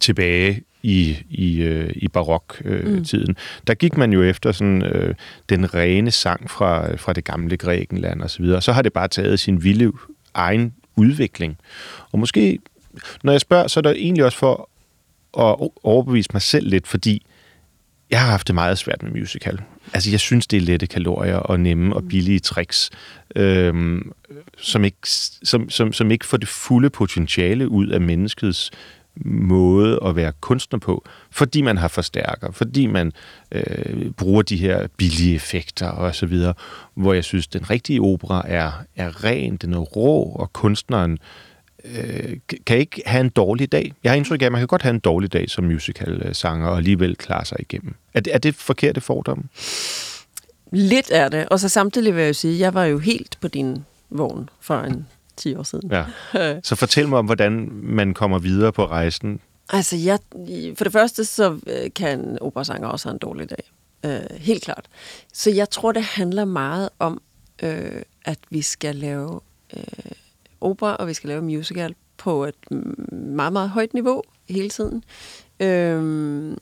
[0.00, 2.98] tilbage i, i, øh, i baroktiden.
[2.98, 3.36] Øh, tiden.
[3.66, 5.14] Der gik man jo efter sådan, øh,
[5.48, 8.62] den rene sang fra, fra det gamle Grækenland og så videre.
[8.62, 9.92] Så har det bare taget sin vilde
[10.34, 11.58] egen udvikling.
[12.12, 12.58] Og måske,
[13.22, 14.70] når jeg spørger, så er det egentlig også for
[15.38, 17.26] at overbevise mig selv lidt, fordi
[18.10, 19.60] jeg har haft det meget svært med musical.
[19.92, 22.90] Altså, jeg synes, det er lette kalorier og nemme og billige tricks,
[23.36, 24.12] øhm,
[24.58, 24.98] som, ikke,
[25.42, 28.70] som, som, som ikke får det fulde potentiale ud af menneskets
[29.24, 33.12] måde at være kunstner på, fordi man har forstærker, fordi man
[33.52, 36.54] øh, bruger de her billige effekter og så videre,
[36.94, 41.18] hvor jeg synes, den rigtige opera er, er ren, den er rå, og kunstneren
[41.84, 43.92] øh, kan ikke have en dårlig dag.
[44.04, 46.76] Jeg har indtryk af, at man kan godt have en dårlig dag som musical-sanger og
[46.76, 47.94] alligevel klare sig igennem.
[48.14, 49.48] Er det, er det forkerte fordom?
[50.72, 51.48] Lidt er det.
[51.48, 54.80] Og så samtidig vil jeg jo sige, jeg var jo helt på din vogn for
[54.80, 55.90] en 10 år siden.
[55.90, 56.04] Ja.
[56.68, 59.40] Så fortæl mig om, hvordan man kommer videre på rejsen.
[59.72, 60.18] Altså, jeg,
[60.76, 63.70] for det første, så øh, kan operasanger også have en dårlig dag.
[64.04, 64.86] Øh, helt klart.
[65.32, 67.20] Så jeg tror, det handler meget om,
[67.62, 69.40] øh, at vi skal lave
[69.76, 69.82] øh,
[70.60, 72.70] opera, og vi skal lave musical på et
[73.12, 75.04] meget, meget højt niveau hele tiden.
[75.60, 76.56] Øh,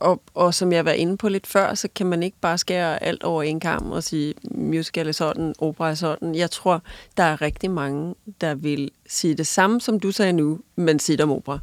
[0.00, 3.02] og, og som jeg var inde på lidt før, så kan man ikke bare skære
[3.02, 6.34] alt over en kamp og sige, musical er sådan, opera er sådan.
[6.34, 6.82] Jeg tror,
[7.16, 11.16] der er rigtig mange, der vil sige det samme, som du sagde nu, men sige
[11.16, 11.58] det om opera.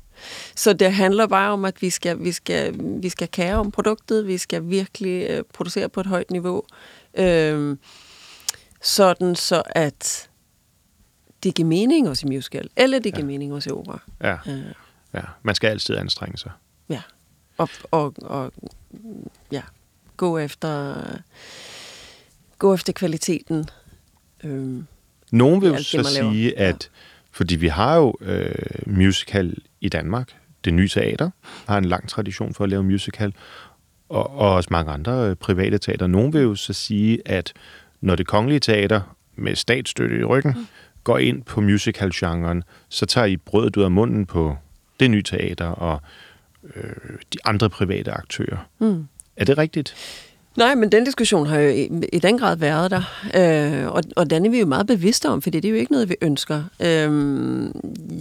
[0.56, 4.28] Så det handler bare om, at vi skal, vi skal, vi skal kære om produktet,
[4.28, 6.64] vi skal virkelig øh, producere på et højt niveau,
[7.18, 7.78] øh,
[8.82, 10.30] sådan så at
[11.44, 13.32] det giver mening også i musical, eller det giver ja.
[13.32, 14.00] mening også i opera.
[14.22, 14.66] Ja, Øh,
[15.14, 15.22] ja.
[15.44, 16.52] Man skal altid anstrenge sig.
[17.60, 17.64] Ja.
[17.64, 18.52] Og, og, og
[19.52, 19.62] ja,
[20.18, 20.96] gå efter,
[22.60, 23.66] gå efter kvaliteten.
[24.44, 24.88] Øhm,
[25.32, 26.90] Nogen vil jo så sige, at
[27.32, 31.30] fordi vi har jo øh, musical i Danmark, det nye teater
[31.68, 33.34] har en lang tradition for at lave musical,
[34.10, 36.08] og, og også mange andre øh, private teater.
[36.08, 37.54] Nogen vil jo så sige, at
[38.02, 40.68] når det kongelige teater med statsstøtte i ryggen mm.
[41.04, 44.58] går ind på musical-genren, så tager I brødet ud af munden på
[45.00, 46.02] det nye teater og
[46.76, 48.68] øh, de andre private aktører.
[48.80, 49.08] Mm.
[49.38, 49.96] Er det rigtigt?
[50.58, 53.04] Nej, men den diskussion har jo i, i den grad været der,
[53.36, 55.92] øh, og, og den er vi jo meget bevidste om, for det er jo ikke
[55.92, 56.64] noget, vi ønsker.
[56.80, 57.70] Øh,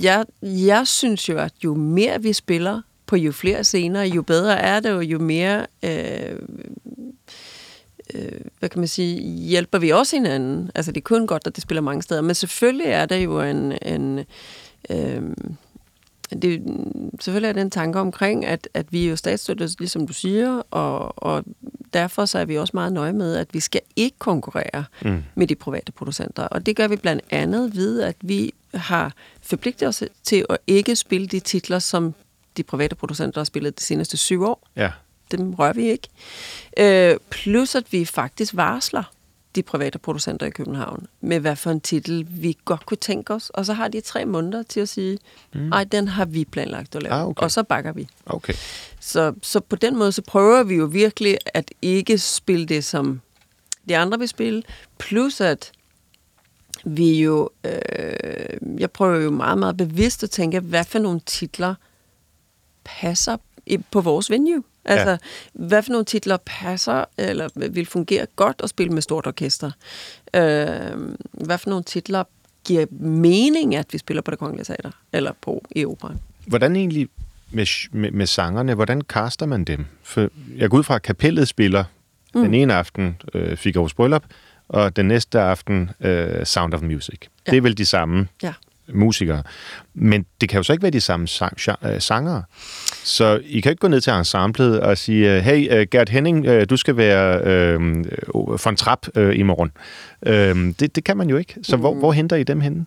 [0.03, 4.59] jeg, jeg synes jo, at jo mere vi spiller på jo flere scener, jo bedre
[4.59, 6.39] er det, og jo mere øh,
[8.15, 10.71] øh, hvad kan man sige, hjælper vi også hinanden.
[10.75, 12.21] Altså, det er kun godt, at det spiller mange steder.
[12.21, 13.73] Men selvfølgelig er der jo en...
[13.83, 14.25] en
[14.91, 15.23] øh,
[16.31, 16.63] det,
[17.21, 20.63] selvfølgelig er det en tanke omkring, at, at vi er jo statsstøttet, ligesom du siger,
[20.71, 21.45] og, og
[21.93, 25.23] derfor så er vi også meget nøje med, at vi skal ikke konkurrere mm.
[25.35, 26.43] med de private producenter.
[26.43, 30.97] Og det gør vi blandt andet ved, at vi har forpligtet os til at ikke
[30.97, 32.15] spille de titler, som
[32.57, 34.69] de private producenter har spillet de seneste syv år.
[34.77, 34.91] Ja.
[35.31, 36.09] Dem rører vi ikke.
[36.79, 39.14] Øh, plus at vi faktisk varsler
[39.55, 43.51] de private producenter i København med hvad for en titel vi godt kunne tænke os.
[43.51, 45.19] Og så har de tre måneder til at sige,
[45.55, 45.91] nej, mm.
[45.91, 47.15] den har vi planlagt at lave.
[47.15, 47.43] Ah, okay.
[47.43, 48.09] Og så bakker vi.
[48.27, 48.55] Okay.
[49.01, 53.21] Så, så på den måde, så prøver vi jo virkelig at ikke spille det, som
[53.89, 54.63] de andre vil spille.
[54.99, 55.73] Plus at
[56.85, 61.75] vi jo, øh, jeg prøver jo meget, meget bevidst at tænke, hvad for nogle titler
[62.85, 63.37] passer
[63.91, 64.63] på vores venue.
[64.85, 65.17] Altså, ja.
[65.53, 69.71] hvad for nogle titler passer, eller vil fungere godt at spille med stort orkester?
[70.35, 70.43] Øh,
[71.33, 72.25] hvad for nogle titler
[72.65, 76.21] giver mening, at vi spiller på det kongelige teater, eller på i operan?
[76.47, 77.09] Hvordan egentlig
[77.51, 79.87] med, med, med sangerne, hvordan kaster man dem?
[80.03, 81.85] For jeg går ud fra, at kapellet spiller
[82.35, 82.43] mm.
[82.43, 84.25] den ene aften øh, Figaro's Bryllup,
[84.69, 87.19] og den næste aften øh, Sound of Music.
[87.47, 87.51] Ja.
[87.51, 88.53] Det er vel de samme Ja.
[88.89, 89.43] musikere.
[89.95, 92.43] Men det kan jo så ikke være de samme sang, øh, sangere.
[93.05, 96.47] Så I kan ikke gå ned til ensemblet og sige, øh, hey, øh, Gert Henning,
[96.47, 97.81] øh, du skal være øh,
[98.65, 99.73] von Trapp øh, i morgen.
[100.27, 101.55] Øh, det, det kan man jo ikke.
[101.63, 101.81] Så mm.
[101.81, 102.87] hvor, hvor henter I dem henne?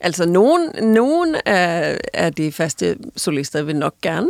[0.00, 4.28] Altså, nogen, nogen af, af de faste solister vil nok gerne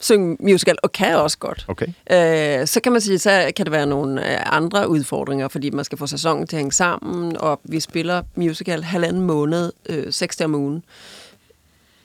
[0.00, 1.66] synge musical, og kan også godt.
[1.68, 1.86] Okay.
[1.86, 5.84] Øh, så kan man sige, så kan der være nogle øh, andre udfordringer, fordi man
[5.84, 10.36] skal få sæsonen til at hænge sammen, og vi spiller musical halvanden måned, øh, seks
[10.36, 10.82] dage om ugen.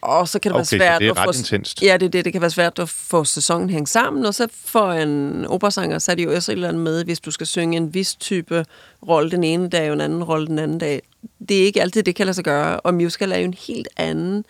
[0.02, 1.40] Og så kan det Okay, være svært det er at ret få...
[1.40, 1.84] intenst.
[1.84, 2.26] Ja, det det.
[2.26, 6.12] Det kan være svært at få sæsonen hænge sammen, og så for en operasanger, så
[6.12, 8.66] er det jo også et eller andet med, hvis du skal synge en vis type
[9.08, 11.02] rolle den ene dag, og en anden rolle den anden dag.
[11.50, 13.88] Det er ikke altid, det kan lade sig gøre, og musical er jo en helt
[13.98, 14.46] anden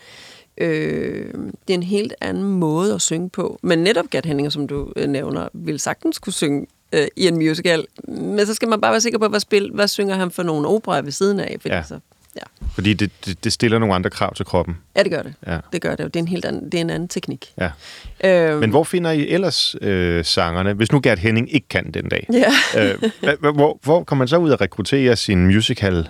[0.57, 1.33] Øh,
[1.67, 3.59] det er en helt anden måde at synge på.
[3.63, 7.35] Men netop Gert Henninger, som du øh, nævner, vil sagtens kunne synge øh, i en
[7.35, 7.85] musical.
[8.07, 10.67] Men så skal man bare være sikker på, hvad, spil, hvad synger han for nogle
[10.67, 11.57] operer ved siden af.
[11.61, 11.83] Fordi ja.
[11.83, 11.99] Så,
[12.35, 12.41] ja.
[12.73, 14.77] Fordi det, det, det stiller nogle andre krav til kroppen.
[14.95, 15.33] ja, det gør det.
[15.47, 15.59] Ja.
[15.73, 16.05] Det gør det.
[16.05, 17.53] Det er en helt anden, det er en anden teknik.
[17.57, 18.51] Ja.
[18.53, 22.09] Øh, Men hvor finder I ellers øh, sangerne, hvis nu Gert Henning ikke kan den
[22.09, 22.27] dag?
[22.33, 22.93] Ja.
[22.93, 26.09] øh, hvor, hvor kommer man så ud at rekruttere sin musical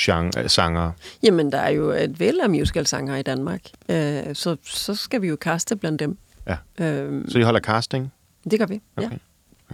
[0.00, 0.92] genre, sanger?
[1.22, 3.60] Jamen, der er jo et væld af musicalsanger i Danmark.
[3.88, 6.16] Øh, så, så skal vi jo kaste blandt dem.
[6.48, 6.84] Ja.
[6.86, 8.12] Øh, Så I holder casting?
[8.50, 9.06] Det gør vi, ja.
[9.06, 9.16] Okay.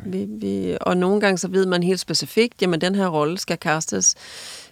[0.06, 3.56] Vi, vi, og nogle gange så ved man helt specifikt, jamen den her rolle skal
[3.60, 4.14] castes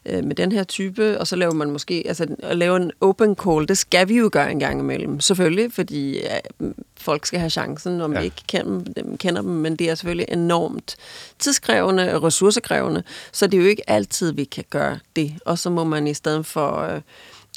[0.09, 3.37] øh, med den her type, og så laver man måske, altså at lave en open
[3.45, 7.51] call, det skal vi jo gøre en gang imellem, selvfølgelig, fordi øh, folk skal have
[7.51, 8.19] chancen, om Ja.
[8.19, 8.21] ja.
[8.21, 10.97] vi ikke kender dem, kender dem, men det er selvfølgelig enormt
[11.38, 15.35] tidskrævende og ressourcekrævende, så det er jo ikke altid, vi kan gøre det.
[15.45, 17.01] Og så må man i stedet for øh,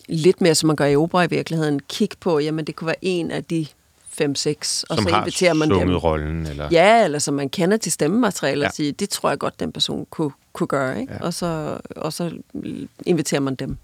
[0.08, 2.96] lidt mere, som man gør i opera i virkeligheden, kigge på, jamen det kunne være
[3.06, 3.68] en af de
[4.20, 5.96] fem, seks, og som så inviterer man dem.
[5.96, 6.46] rollen?
[6.48, 6.70] Eller?
[6.72, 8.68] Ja, eller som man kender til stemmemateriale, Ja.
[8.68, 11.00] og sige, det tror jeg godt, den person kunne, kunne gøre.
[11.02, 11.14] Ikke?
[11.14, 11.18] Ja.
[11.22, 11.26] Ja.
[11.26, 12.32] Og, så, og så
[13.06, 13.78] inviterer man dem.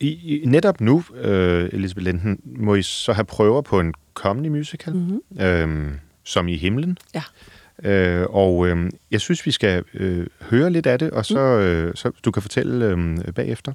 [0.00, 4.50] I, I, netop nu, øh, Elisabeth Linden, må I så have prøver på en kommende
[4.50, 5.40] musical, mm-hmm.
[5.40, 5.92] øh,
[6.24, 6.98] som i himlen.
[7.14, 7.22] Ja.
[7.84, 11.92] Øh, og øh, jeg synes, vi skal øh, høre lidt af det, og så, øh,
[11.94, 13.72] så du kan fortælle øh, bagefter.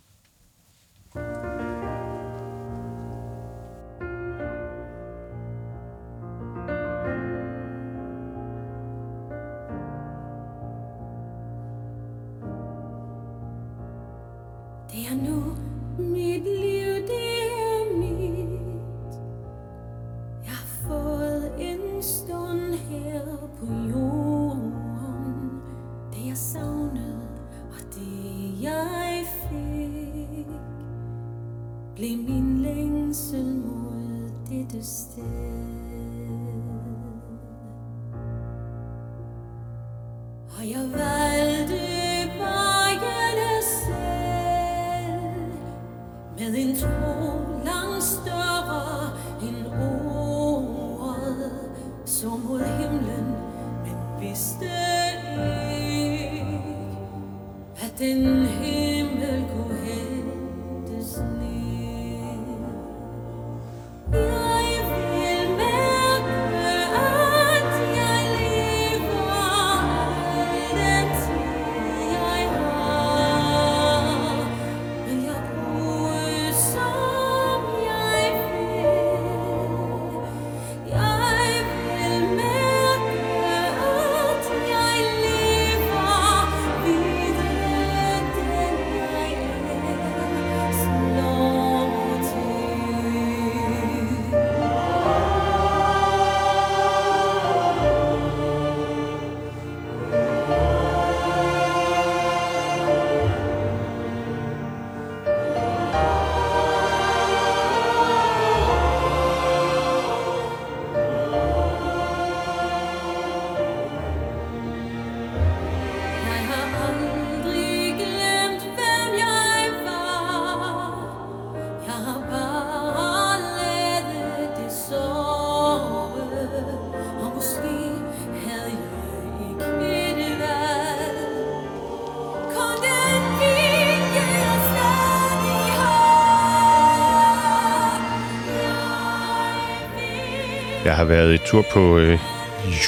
[141.07, 142.19] Været et tur på øh,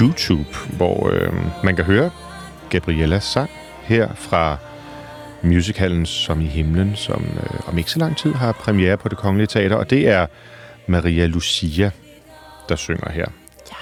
[0.01, 2.11] YouTube, hvor øh, man kan høre
[2.69, 3.49] Gabriellas sang
[3.83, 4.57] her fra
[5.43, 9.17] musicalen Som i himlen, som øh, om ikke så lang tid har premiere på det
[9.17, 10.27] Kongelige Teater, og det er
[10.87, 11.91] Maria Lucia,
[12.69, 13.25] der synger her.
[13.69, 13.75] Ja.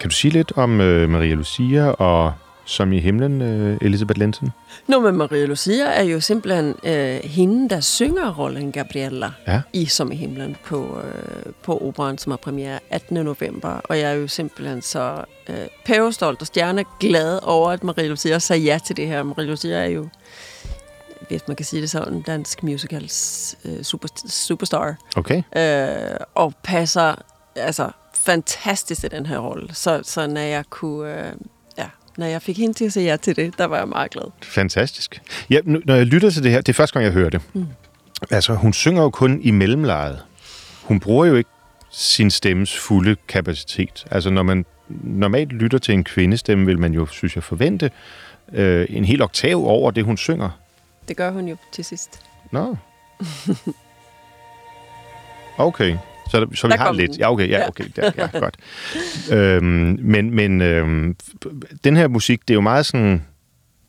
[0.00, 2.32] Kan du sige lidt om øh, Maria Lucia og
[2.70, 4.50] Som i himlen, øh, Elisabeth Lensen?
[4.86, 9.60] Nå, men Maria Lucia er jo simpelthen øh, hende, der synger rollen Gabriella Ja.
[9.72, 13.24] i Som i himlen på, øh, på operan, som har premiere 18.
[13.24, 13.68] november.
[13.68, 18.62] Og jeg er jo simpelthen så øh, pævestolt og stjerneglad over, at Maria Lucia sagde
[18.62, 19.22] ja til det her.
[19.22, 20.08] Maria Lucia er jo,
[21.28, 24.96] hvis man kan sige det sådan, dansk musicals øh, super, superstar.
[25.16, 25.42] Okay.
[25.56, 27.14] øh, og passer
[27.56, 29.74] altså fantastisk i den her rolle.
[29.74, 31.32] Så, så når jeg kunne, øh,
[32.20, 34.24] når jeg fik hende til at sige ja til det, der var jeg meget glad.
[34.42, 35.22] Fantastisk.
[35.50, 37.40] Ja, nu, når jeg lytter til det her, det er første gang, jeg hører det.
[37.52, 37.66] Mm.
[38.30, 40.18] Altså, hun synger jo kun i mellemlejet.
[40.82, 41.50] Hun bruger jo ikke
[41.90, 44.06] sin stemmes fulde kapacitet.
[44.10, 44.64] Altså, når man
[45.04, 47.90] normalt lytter til en kvindestemme, vil man jo, synes jeg, forvente
[48.52, 50.50] øh, en hel oktav over det, hun synger.
[51.08, 52.20] Det gør hun jo til sidst.
[52.50, 52.76] Nå.
[55.58, 55.96] Okay.
[56.30, 57.10] Så, så vi Der har lidt.
[57.10, 57.20] den.
[57.20, 57.48] Ja, okay.
[57.48, 57.84] Ja, okay.
[57.96, 58.56] Ja, ja, godt.
[59.32, 61.16] øhm, men men øhm,
[61.84, 63.22] den her musik, det er jo meget sådan...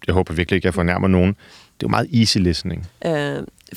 [0.08, 1.27] Jeg håber virkelig ikke, jeg fornærmer nogen.
[1.30, 1.34] Det
[1.73, 2.88] er jo meget easy listening.
[3.06, 3.12] Øh,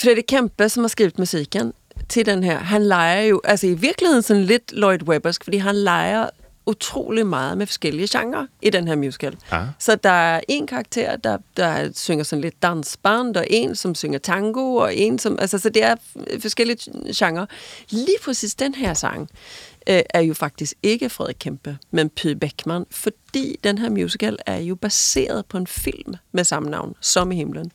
[0.03, 1.73] Fredrik Kempe, som har skrevet musikken
[2.09, 5.75] til den her, han leger jo, altså i virkeligheden sådan lidt Lloyd Webbersk, fordi han
[5.77, 6.29] leger
[6.67, 9.37] utrolig meget med forskellige genrer i den her musical.
[9.51, 9.67] Ah.
[9.79, 14.19] Så der er en karakter, der, der synger sådan lidt dansband, og en, som synger
[14.19, 15.39] tango, og en, som...
[15.41, 15.95] Altså, så det er
[16.41, 16.79] forskellige
[17.15, 17.47] genrer.
[17.91, 19.31] Lige præcis den her sang
[19.89, 24.59] øh, er jo faktisk ikke Frederik Kempe, men Py Beckmann, fordi den her musical er
[24.59, 27.73] jo baseret på en film med samme navn, Som i himlen.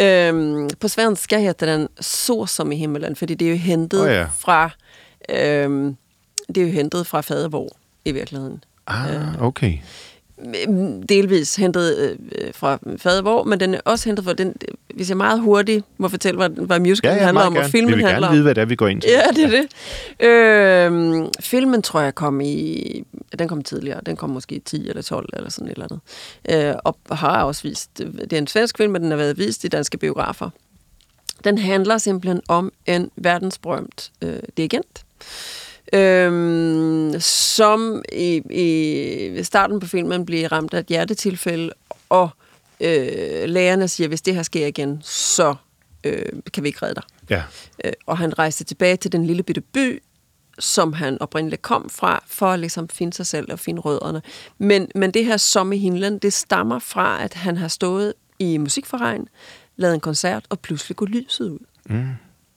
[0.00, 4.08] Øhm, på svenska heter den Så som i himlen, fordi det er jo hentet Åh,
[4.08, 4.28] ja.
[4.38, 4.70] fra...
[5.28, 5.96] Øhm,
[6.48, 8.64] det er jo hentet fra Fadervor i virkeligheden.
[8.86, 9.78] Ah, okay.
[10.68, 14.54] Mm, delvis hentet øh, fra Fadervor, men den er også hentet fra den,
[14.94, 17.70] hvis jeg meget hurtigt må fortælle, hvad, hvad musicalen Ja, ja, handler om, og gerne.
[17.70, 18.32] filmen Vi vil handler gerne om.
[18.34, 19.10] vide, hvad det er, vi går ind til.
[19.10, 19.66] Ja, det er
[20.20, 20.26] det.
[20.26, 23.02] Øhm, filmen tror jeg kom i...
[23.38, 24.00] Den kom tidligere.
[24.06, 25.86] Den kom måske i 10 eller 12 eller sådan et eller
[26.50, 26.68] andet.
[26.68, 27.98] Øh, og har også vist...
[27.98, 30.50] Det er en svensk film, men den har været vist i danske biografer.
[31.44, 35.04] Den handler simpelthen om en verdensberømt øh, dirigent,
[35.92, 41.72] øhm, som i, i starten på filmen bliver ramt af et hjertetilfælde,
[42.08, 42.30] og
[42.80, 45.54] øh, lægerne siger, hvis det her sker igen, så
[46.04, 47.04] øh, kan vi ikke redde dig.
[47.30, 47.42] Ja.
[47.84, 50.02] Øh, og han rejste tilbage til den lille bitte by,
[50.58, 54.22] som han oprindeligt kom fra, for at ligesom finde sig selv og finde rødderne.
[54.58, 58.58] Men, men det her som i himlen, det stammer fra, at han har stået i
[58.58, 59.28] musikforregn,
[59.76, 61.58] lavet en koncert, og pludselig går lyset ud.
[61.84, 62.08] Mm.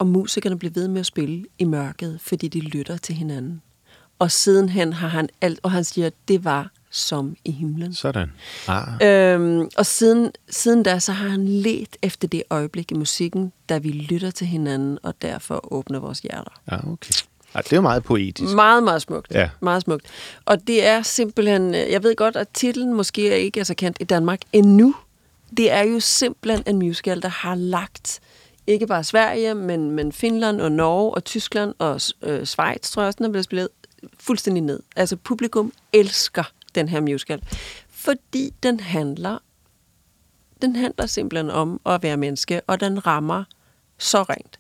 [0.03, 3.61] Og musikerne bliver ved med at spille i mørket, fordi de lytter til hinanden.
[4.19, 7.93] Og sidenhen har han alt, og han siger, at det var som i himlen.
[7.93, 8.31] Sådan.
[8.67, 8.87] Ah.
[9.01, 13.77] Øhm, og siden, siden da, så har han let efter det øjeblik i musikken, da
[13.77, 16.61] vi lytter til hinanden, og derfor åbner vores hjerter.
[16.71, 17.13] Ja, okay.
[17.53, 18.53] Ej, det er jo meget poetisk.
[18.53, 19.31] Meget, meget smukt.
[19.31, 19.49] Ja.
[19.59, 20.05] Meget smukt.
[20.45, 23.97] Og det er simpelthen, øh, jeg ved godt, at titlen måske ikke er så kendt
[23.99, 24.95] i Danmark endnu.
[25.57, 28.21] Det er jo simpelthen en musical, der har lagt
[28.67, 33.07] ikke bare Sverige, men, men Finland og Norge og Tyskland og øh, Schweiz, tror jeg
[33.07, 33.69] også, den er blevet spillet
[34.19, 34.79] fuldstændig ned.
[34.95, 36.43] Altså publikum elsker
[36.75, 37.41] den her musical,
[37.89, 39.37] fordi den handler
[40.61, 43.43] den handler simpelthen om at være menneske, og den rammer
[43.97, 44.59] så rent.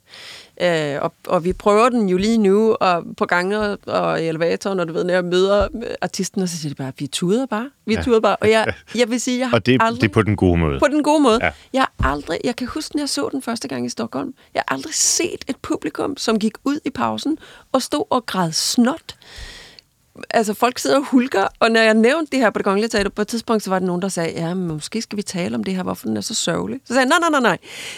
[0.61, 4.79] Øh, og, og vi prøver den jo lige nu og på gange og, i elevatoren,
[4.79, 5.67] og du ved, når jeg møder
[6.01, 8.01] artisten, og så siger de bare, vi tuder bare, vi Ja.
[8.01, 8.35] tuder bare.
[8.35, 10.01] Og jeg, jeg vil sige, jeg har Og det, aldrig...
[10.01, 10.79] det er på den gode måde.
[10.79, 11.39] På den gode måde.
[11.45, 11.49] Ja.
[11.73, 14.63] Jeg har aldrig, jeg kan huske, når jeg så den første gang i Stockholm, jeg
[14.67, 17.37] har aldrig set et publikum, som gik ud i pausen
[17.71, 19.15] og stod og græd snot.
[20.29, 23.09] Altså, folk sidder og hulker, og når jeg nævnte det her på det kongelige teater,
[23.09, 25.55] på et tidspunkt, så var der nogen, der sagde, ja, men måske skal vi tale
[25.55, 26.79] om det her, hvorfor den er så sørgelig.
[26.85, 27.57] Så sagde jeg, nej, nej, nej, nej.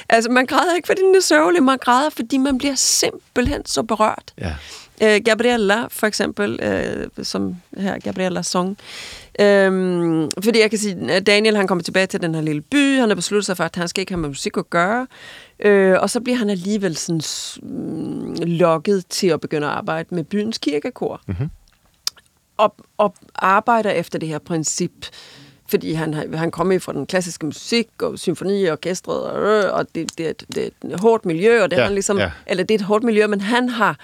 [0.10, 3.84] Altså, man græder ikke, fordi den er sørgelig, man græder, fordi man bliver simpelthen så
[3.84, 4.34] berørt.
[4.38, 4.56] Ja.
[5.02, 8.78] Øh, Gabriella, for eksempel, øh, som her, Gabriellas sang.
[9.40, 13.00] Øhm, fordi jeg kan sige, at Daniel han kommer tilbage til den her lille by,
[13.00, 15.08] han har besluttet sig for, at han skal ikke have med musik at gøre,
[15.60, 17.22] øh, og så bliver han alligevel sådan,
[17.64, 21.22] mm, lokket til at begynde at arbejde med byens kirkekor.
[21.28, 21.50] Mm-hmm.
[22.58, 24.92] Og, og arbejder efter det her princip,
[25.68, 30.26] fordi han, han kommer fra den klassiske musik og symfoni og øh, og det, det,
[30.26, 32.24] er et, det er et hårdt miljø, og det Ja, han ligesom, ja.
[32.24, 32.32] ja.
[32.48, 34.00] eller det er et hårdt miljø, men han har,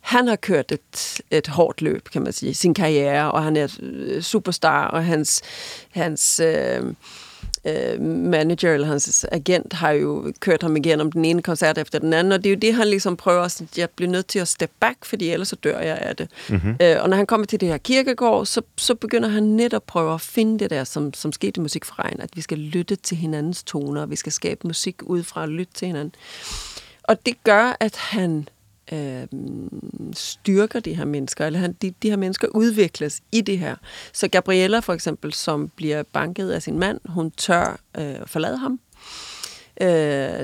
[0.00, 3.78] han har kørt et, et hårdt løb, kan man sige, sin karriere, og han er
[3.82, 5.42] øh, superstar, og hans,
[5.90, 6.82] hans øh,
[7.66, 12.12] øh, manager eller hans agent har jo kørt ham igennem den ene koncert efter den
[12.12, 14.38] anden, og det er jo det, han ligesom prøver at sige, jeg bliver nødt til
[14.38, 16.28] at step back, fordi ellers så dør jeg af det.
[16.48, 16.76] Mm-hmm.
[16.82, 19.82] Øh, og når han kommer til det her kirkegård, så, så begynder han netop at
[19.82, 23.16] prøve at finde det der, som, som skete i Musikforeningen, at vi skal lytte til
[23.16, 26.14] hinandens toner, og vi skal skabe musik ud fra at lytte til hinanden.
[27.02, 28.48] Og det gør, at han
[28.92, 29.26] øh,
[30.12, 33.76] styrker de her mennesker, eller han, de, de her mennesker udvikles i det her.
[34.12, 38.80] Så Gabriella for eksempel, som bliver banket af sin mand, hun tør øh, forlade ham.
[39.80, 39.88] Øh,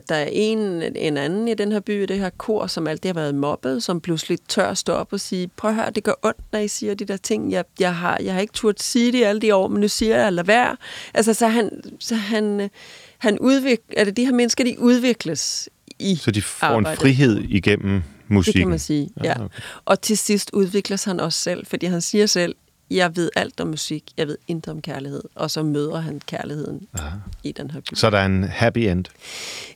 [0.08, 3.14] der er en, en anden i den her by, det her kor, som altid har
[3.14, 6.52] været mobbet, som pludselig tør stå op og sige, prøv at høre, det gør ondt,
[6.52, 7.52] når I siger de der ting.
[7.52, 9.88] Jeg, jeg, har, jeg har ikke turt sige det i alle de år, men nu
[9.88, 10.76] siger jeg, lad være.
[11.14, 12.70] Altså, så han, så han,
[13.18, 15.68] han udvikler, altså de her mennesker, de udvikles
[15.98, 16.90] i Så de får arbejdet.
[16.90, 18.58] en frihed igennem musikken.
[18.58, 19.34] Det kan man sige, ja.
[19.44, 19.58] okay.
[19.84, 22.54] Og til sidst udvikles han også selv, fordi han siger selv,
[22.90, 25.22] jeg ved alt om musik, jeg ved intet om kærlighed.
[25.34, 27.16] Og så møder han kærligheden Aha.
[27.42, 27.94] i den her by.
[27.94, 29.04] Så der er en happy end.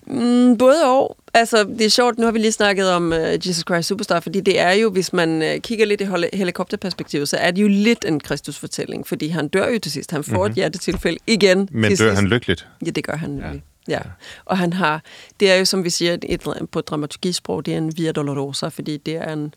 [0.06, 1.16] Mm, både og.
[1.34, 3.18] Altså, det er sjovt, nu har vi lige snakket om uh,
[3.48, 7.28] Jesus Christ Superstar, fordi det er jo, hvis man uh, kigger lidt i hel- helikopterperspektivet,
[7.28, 10.10] så er det jo lidt en Kristusfortælling, fordi han dør jo til sidst.
[10.10, 10.50] Han får mm-hmm.
[10.50, 11.68] et hjertetilfælde igen Mhm.
[11.72, 12.14] Men dør sidst.
[12.14, 12.66] han lykkeligt?
[12.86, 13.52] Ja, det gør han nemlig.
[13.52, 13.58] Ja.
[13.88, 14.00] Ja.
[14.44, 15.02] Og han har,
[15.40, 18.96] det er jo som vi siger et, på dramaturgisprog, det er en via dolorosa, fordi
[18.96, 19.54] det er en,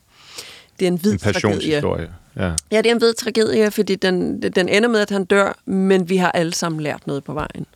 [0.78, 2.08] det er en hvid En tragedie.
[2.36, 2.52] Ja.
[2.70, 6.08] Ja, det er en hvid tragedie, fordi den, den ender med, at han dør, men
[6.08, 7.66] vi har alle sammen lært noget på vejen.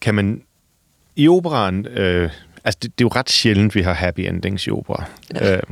[0.00, 0.42] Kan man
[1.16, 1.86] i operaen...
[1.86, 2.30] Øh,
[2.64, 5.04] altså, det, det er jo ret sjældent, vi har happy endings i opera.
[5.34, 5.56] Ja.
[5.56, 5.62] Øh,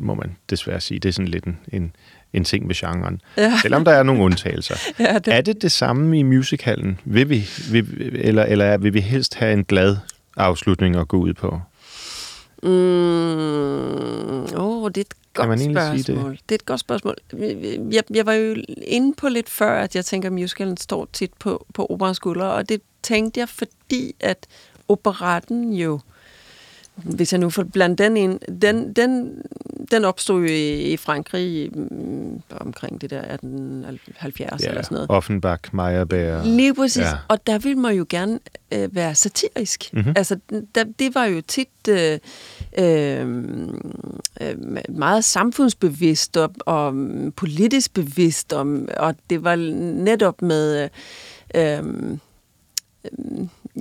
[0.00, 1.00] må man desværre sige.
[1.00, 1.92] Det er sådan lidt en, en,
[2.32, 3.20] en ting ved genren.
[3.36, 3.58] Ja.
[3.62, 4.76] Selvom der er nogle undtagelser.
[4.98, 7.00] Ja, det- Er det det samme i musicalen?
[7.04, 9.96] Vil vi, vil, eller, eller vil vi helst have en glad
[10.36, 11.60] afslutning at gå ud på?
[13.16, 16.30] Mm, oh, det er et godt spørgsmål.
[16.32, 16.40] det?
[16.48, 16.54] det?
[16.54, 17.16] er et godt spørgsmål.
[17.92, 21.30] Jeg, jeg var jo inde på lidt før, at jeg tænker, at musicalen står tit
[21.38, 24.46] på, på operans skuldre, og det tænkte jeg, fordi at
[24.88, 26.00] operetten jo,
[27.04, 29.42] hvis jeg nu får blandt den ind, den, den,
[29.90, 35.10] den opstod jo i, Frankrig mm, omkring det der 1870 eller sådan noget.
[35.10, 36.44] Offenbach, Meyerbeer.
[36.44, 37.02] Lige præcis.
[37.02, 37.08] Ja.
[37.08, 37.16] Ja.
[37.28, 38.38] Og der vil man jo gerne
[38.72, 39.88] øh, være satirisk.
[39.92, 39.98] Mhm.
[39.98, 40.14] Mm-hmm.
[40.16, 40.38] Altså,
[40.74, 42.18] der, det var jo tit øh,
[42.78, 43.26] øh,
[44.40, 44.56] øh,
[44.88, 46.94] meget samfundsbevidst og, og
[47.36, 50.88] politisk bevidst, og, og det var netop med...
[51.54, 51.84] Øh, øh,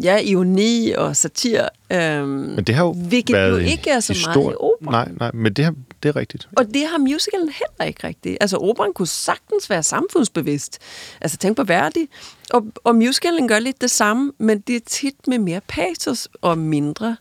[0.03, 1.67] ja, ironi og satir.
[1.91, 4.91] Øh, Men det har jo hvilket været jo ikke er så histor- meget i opera.
[4.91, 6.47] Nej, nej, men det, har, det er rigtigt.
[6.57, 8.37] Og det har musicalen heller ikke rigtigt.
[8.41, 10.79] Altså, operan kunne sagtens være samfundsbevidst.
[11.21, 12.07] Altså, tænk på Verdi.
[12.53, 16.57] Og, og musicalen gør lidt det samme, men det er tit med mere patos og
[16.57, 17.17] mindre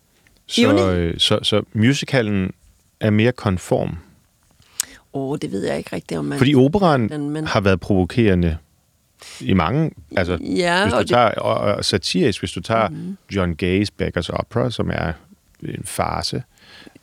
[0.58, 0.78] ironi.
[0.78, 2.50] Så, øh, så, så musicalen
[3.00, 3.96] er mere konform.
[5.14, 6.38] Åh, oh, det ved jeg ikke rigtigt, om man...
[6.38, 8.56] Fordi operaen Men- men- har været provokerende
[9.40, 9.90] i mange...
[10.16, 13.16] Altså, Ja, hvis du og det- tager, og, og satirisk, hvis du tager mm-hmm.
[13.36, 15.12] John Gay's Beggars Opera, som er
[15.64, 16.42] en farse,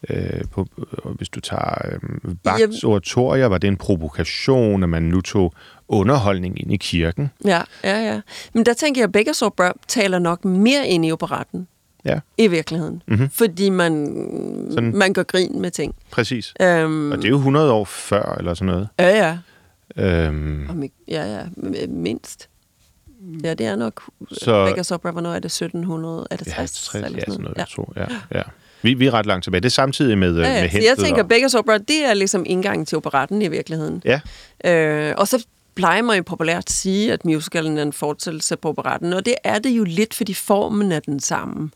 [0.09, 0.67] øh, på,
[1.03, 1.99] og hvis du tager øh,
[2.43, 5.53] Bachs oratorier, var det en provokation, at man nu tog
[5.87, 7.31] underholdning ind i kirken.
[7.45, 8.21] Ja, ja, ja.
[8.53, 11.67] Men der tænker jeg, at Beggars Opera taler nok mere ind i operetten
[12.05, 13.01] Ja, i virkeligheden.
[13.07, 13.15] Mhm.
[13.15, 13.29] Mm-hmm.
[13.29, 14.07] Fordi man,
[14.71, 14.95] Sådan.
[14.97, 15.95] man gør grin med ting.
[16.11, 16.53] præcis.
[16.61, 18.87] Øhm, Og det er jo 100 år før, eller sådan noget.
[18.99, 19.37] Ja, ja.
[19.97, 22.49] Øhm, Om ja, ja, m- mindst.
[23.43, 24.03] Ja, det er nok...
[24.31, 26.27] Så- Beggars Opera, hvornår er det 1700?
[26.31, 26.83] Er det ja, 60?
[26.85, 27.63] 60, eller sådan noget, Ja.
[27.63, 27.93] tror.
[27.95, 28.05] Ja,
[28.37, 28.41] ja.
[28.81, 29.61] Vi, vi er ret langt tilbage.
[29.61, 30.69] Det er samtidig med, ja, Ja, med.
[30.69, 34.03] Så jeg tænker, og- Beggars Opera, det er ligesom indgangen til operetten i virkeligheden.
[34.05, 34.19] Ja,
[34.65, 38.69] Øh, og så plejer man jo populært at sige, at musicalen er en fortsættelse på
[38.69, 41.69] operetten, og det er det jo lidt, fordi formen er den samme.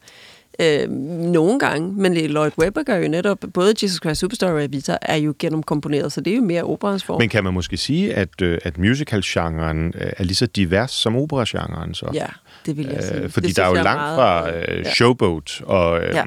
[0.60, 0.90] Øh,
[1.32, 5.16] nogle gange, men Lloyd Webber gør jo netop, både Jesus Christ Superstar og Evita er
[5.16, 7.22] jo gennemkomponeret, så det er jo mere operans form.
[7.22, 11.16] men kan man måske sige, at, øh, at musical-genren øh, er lige så divers som
[11.16, 12.10] opera-genren så?
[12.14, 12.26] ja,
[12.66, 13.20] det vil jeg sige.
[13.22, 14.94] Øh, fordi det der er jo langt meget, fra øh, ja.
[14.94, 16.24] Showboat og øh, Ja.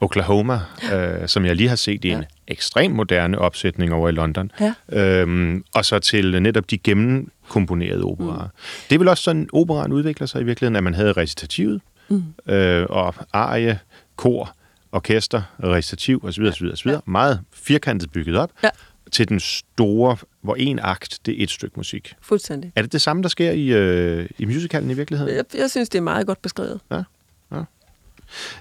[0.00, 0.60] Oklahoma,
[0.94, 2.24] øh, som jeg lige har set i en Ja.
[2.48, 4.74] ekstrem moderne opsætning over i London, Ja.
[4.92, 8.42] øhm, og så til netop de gennemkomponerede operaer.
[8.44, 8.48] Mm.
[8.88, 12.52] Det er vel også sådan, operaen udvikler sig i virkeligheden, at man havde recitativet, mm.
[12.52, 13.78] øh, og arie,
[14.16, 14.54] kor,
[14.92, 16.42] orkester, recitativ osv.
[16.42, 16.88] osv., osv.
[16.90, 16.98] Ja.
[17.06, 18.68] Meget firkantet bygget op, Ja.
[19.12, 22.14] til den store, hvor en akt, det er et stykke musik.
[22.20, 22.72] Fuldstændig.
[22.76, 25.36] Er det det samme, der sker i, øh, i musicalen i virkeligheden?
[25.36, 26.80] Jeg, jeg synes, det er meget godt beskrevet.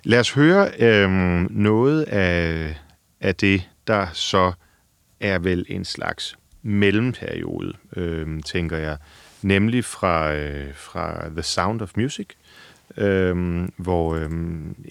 [0.04, 1.10] Lad os høre øh,
[1.52, 2.76] noget af,
[3.22, 4.52] af det, der så
[5.20, 8.98] er vel en slags mellemperiode, øh, tænker jeg.
[9.42, 12.28] Nemlig fra, øh, fra The Sound of Music,
[12.98, 14.30] øh, hvor, øh,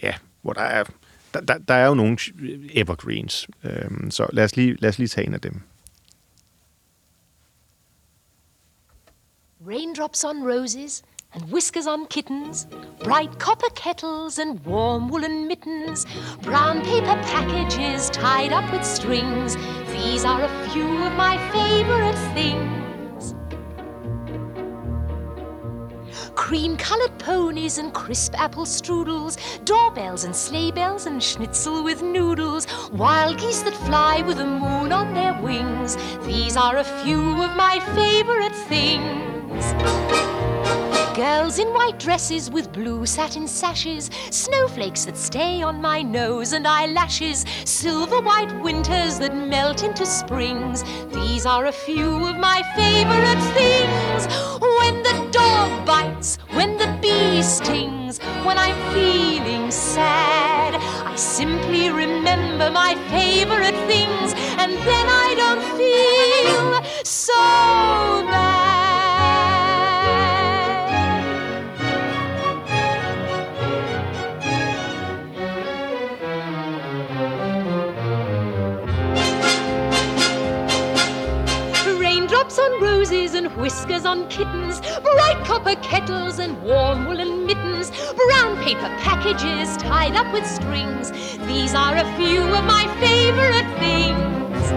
[0.03, 0.85] ja, hvor der er,
[1.35, 2.19] der, der, der er jo nogle
[2.75, 3.49] evergreens.
[3.65, 5.61] Øh, så lad os, lige, lad os lige tage en af dem.
[9.67, 11.03] Raindrops on roses
[11.33, 12.67] and whiskers on kittens,
[13.03, 16.07] bright copper kettles and warm woolen mittens,
[16.43, 19.57] brown paper packages tied up with strings.
[19.91, 22.84] These are a few of my favorite things.
[26.35, 32.67] Cream colored ponies and crisp apple strudels, doorbells and sleigh bells and schnitzel with noodles,
[32.93, 35.97] wild geese that fly with the moon on their wings.
[36.27, 39.35] These are a few of my favorite things.
[41.15, 46.67] Girls in white dresses with blue satin sashes, snowflakes that stay on my nose and
[46.67, 50.83] eyelashes, silver white winters that melt into springs.
[51.13, 54.27] These are a few of my favorite things.
[54.61, 55.14] When the
[55.55, 60.73] dog bites, when the bee stings, when I'm feeling sad,
[61.11, 64.29] I simply remember my favorite things,
[64.63, 66.67] and then I don't feel
[67.05, 67.45] so
[68.33, 68.65] bad.
[82.05, 84.29] Raindrops on roses and whiskers on
[84.81, 91.11] kittens, bright copper kettles and warm woolen mittens, brown paper packages tied up with strings.
[91.47, 94.71] These are a few of my favorite things.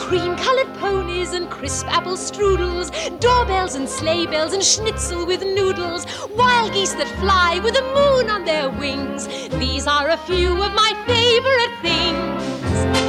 [0.00, 2.90] Cream colored ponies and crisp apple strudels,
[3.20, 6.06] doorbells and sleigh bells and schnitzel with noodles,
[6.36, 9.26] wild geese that fly with the moon on their wings.
[9.58, 13.07] These are a few of my favorite things.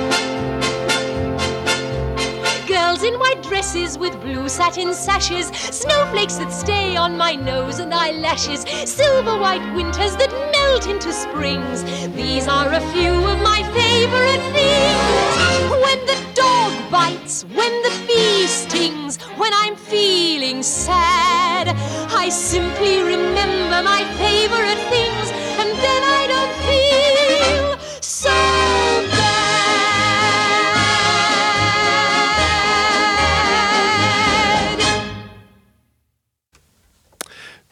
[2.90, 7.94] Girls in white dresses with blue satin sashes, snowflakes that stay on my nose and
[7.94, 11.84] eyelashes, silver white winters that melt into springs.
[12.16, 15.70] These are a few of my favorite things.
[15.86, 21.68] When the dog bites, when the bee stings, when I'm feeling sad,
[22.10, 25.30] I simply remember my favorite things,
[25.62, 27.09] and then I don't feel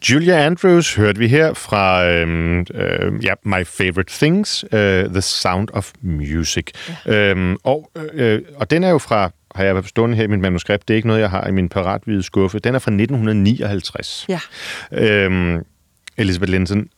[0.09, 5.67] Julia Andrews hørte vi her fra øhm, øh, ja, My Favorite Things, øh, The Sound
[5.73, 6.67] of Music.
[7.05, 7.13] Ja.
[7.13, 10.87] Øhm, og, øh, og den er jo fra, har jeg stående her i mit manuskript,
[10.87, 14.25] det er ikke noget, jeg har i min parathvide skuffe, den er fra 1959.
[14.29, 14.39] Ja.
[14.91, 15.65] Øhm,
[16.17, 16.89] Elizabeth Linton,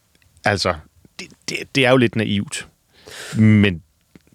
[0.45, 0.74] altså,
[1.20, 2.68] det, det, det er jo lidt naivt,
[3.38, 3.74] men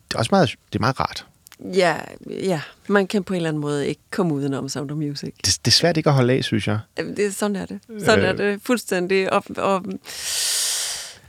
[0.08, 1.26] det er også meget, det er meget rart.
[1.60, 1.96] Ja,
[2.30, 5.34] ja, man kan på en eller anden måde ikke komme udenom Sound of Music.
[5.44, 6.78] Det, det er svært ikke at holde af, synes jeg.
[6.96, 7.80] Det, sådan er det.
[7.98, 8.28] Sådan Øh.
[8.28, 9.32] er det fuldstændig.
[9.32, 9.84] Og, og,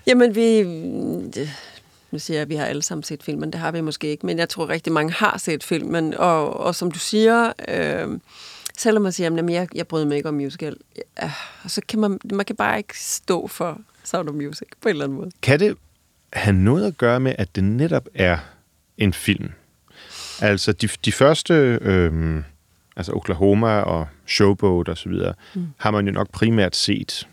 [0.08, 0.64] jamen, vi...
[2.12, 3.52] Nu siger jeg, at vi har alle sammen set filmen.
[3.52, 6.14] Det har vi måske ikke, men jeg tror rigtig mange har set filmen.
[6.14, 8.20] Og, og som du siger, øh,
[8.78, 10.78] selvom man siger, at jeg, jeg bryder mig ikke om musical,
[11.22, 11.32] ja,
[11.68, 15.06] så kan man, man kan bare ikke stå for Sound of Music på en eller
[15.06, 15.32] anden måde.
[15.42, 15.78] Kan det
[16.34, 18.38] have noget at gøre med, at det netop er
[18.98, 19.52] en film?
[20.42, 22.44] Altså de, de første, øhm,
[22.96, 25.68] altså Oklahoma og Showboat og så videre, mm.
[25.78, 27.28] har man jo nok primært set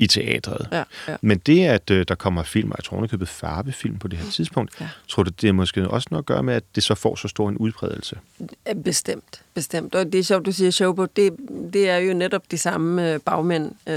[0.00, 0.68] i teatret.
[0.72, 1.16] Ja, ja.
[1.22, 4.30] Men det, at øh, der kommer film, og jeg tror, købet farbefilm på det her
[4.30, 4.88] tidspunkt, Ja.
[5.08, 7.28] tror du, det er måske også noget at gøre med, at det så får så
[7.28, 8.18] stor en udbredelse?
[8.84, 9.94] Bestemt, bestemt.
[9.94, 11.16] Og det er sjovt, du siger Showboat.
[11.16, 11.36] Det,
[11.72, 13.94] det er jo netop de samme øh, bagmænd, øh,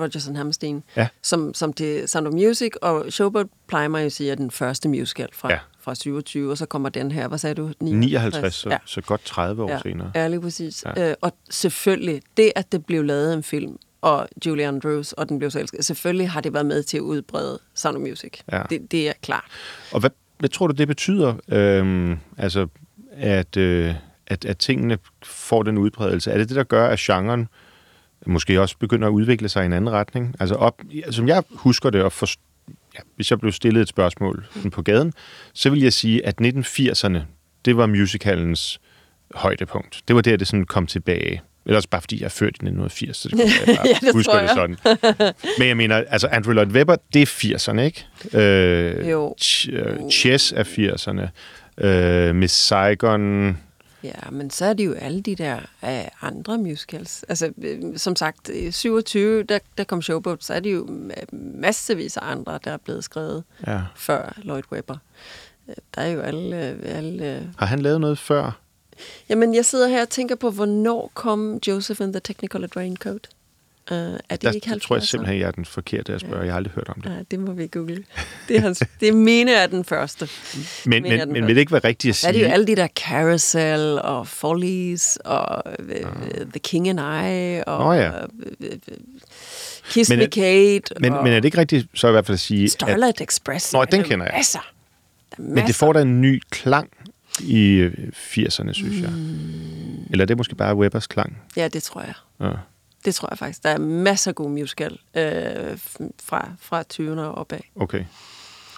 [0.00, 1.08] Rogers og Hammerstein, Ja.
[1.22, 2.72] som, som til Sound of Music.
[2.82, 5.58] Og Showboat plejer man jo at sige er den første musical fra, Ja.
[5.88, 7.70] Fra 27, og så kommer den her, hvad sagde du?
[7.80, 8.78] 59, så, Ja.
[8.84, 9.78] så godt 30 år ja.
[9.82, 10.10] senere.
[10.14, 10.84] Ja, lige præcis.
[10.96, 11.10] Ja.
[11.10, 15.38] Øh, og selvfølgelig, det at det blev lavet en film, og Julie Andrews, og den
[15.38, 18.32] blev så elsket, selvfølgelig har det været med til at udbrede Sound of Music.
[18.52, 18.62] Ja.
[18.70, 19.44] Det, det er klart.
[19.92, 22.66] Og hvad, hvad tror du, det betyder, øhm, altså,
[23.12, 23.94] at, øh,
[24.26, 26.30] at, at tingene får den udbredelse?
[26.30, 27.48] Er det det, der gør, at genren
[28.26, 30.34] måske også begynder at udvikle sig i en anden retning?
[30.40, 32.26] Altså, op, som jeg husker det, og for,
[33.16, 35.12] hvis jeg blev stillet et spørgsmål på gaden,
[35.54, 37.18] så vil jeg sige, at 1980'erne,
[37.64, 38.80] det var musicalens
[39.34, 40.00] højdepunkt.
[40.08, 41.42] Det var der, det sådan kom tilbage.
[41.66, 44.40] Ellers bare fordi jeg er født i 1980, så det jeg bare Ja, det husker
[44.40, 44.76] det sådan.
[45.58, 48.06] Men jeg mener, altså Andrew Lloyd Webber, det er 80'erne, ikke?
[48.34, 49.34] Øh, Jo.
[49.40, 51.28] Ch- øh, Chess er 80'erne.
[51.86, 53.56] Øh, Miss Saigon...
[54.02, 57.22] Ja, men så er det jo alle de der øh, andre musicals.
[57.28, 61.24] Altså, øh, som sagt, i 27, der, der kom Showboat, så er det jo ma-
[61.60, 63.80] massevis af andre, der er blevet skrevet Ja.
[63.96, 64.96] før Lloyd Webber.
[65.68, 66.68] Øh, Der er jo alle...
[66.70, 67.42] øh, alle øh.
[67.58, 68.60] Har han lavet noget før?
[69.28, 73.28] Jamen, jeg sidder her og tænker på, hvornår kom Joseph and the Technicolor Raincoat?
[73.90, 75.06] Uh, er det Der, ikke der tror jeg 70'erne?
[75.06, 76.42] simpelthen, jeg er den forkerte at spørge.
[76.42, 77.10] Jeg har aldrig hørt om det.
[77.10, 78.04] Ja, det må vi google.
[78.48, 80.28] Det er, hans, det mener jeg er den første.
[80.84, 81.46] Men, men, den men første.
[81.46, 82.42] vil det ikke være rigtigt at Så er sige...
[82.42, 85.84] det jo alle de der Carousel og Follies og uh,
[86.50, 88.24] The King and I og Nå ja.
[88.24, 88.28] uh,
[89.90, 92.34] Kiss Men Me Kate men, og men er det ikke rigtigt så i hvert fald
[92.34, 93.72] at sige, at, Starlight Express.
[93.72, 94.34] Nå, den jo kender jeg.
[94.36, 94.58] Masser.
[95.30, 95.74] Der er men det masser.
[95.74, 96.88] får da en ny klang
[97.40, 99.10] i øh, 80'erne, synes jeg.
[99.10, 100.06] Mm.
[100.10, 101.38] Eller er det måske bare Webbers klang?
[101.56, 102.14] Ja, det tror jeg.
[102.40, 102.50] Ja.
[103.08, 103.62] Det tror jeg faktisk.
[103.62, 105.78] Der er masser af god musical øh,
[106.22, 107.58] fra, fra 20'erne og opad.
[107.76, 108.04] Okay.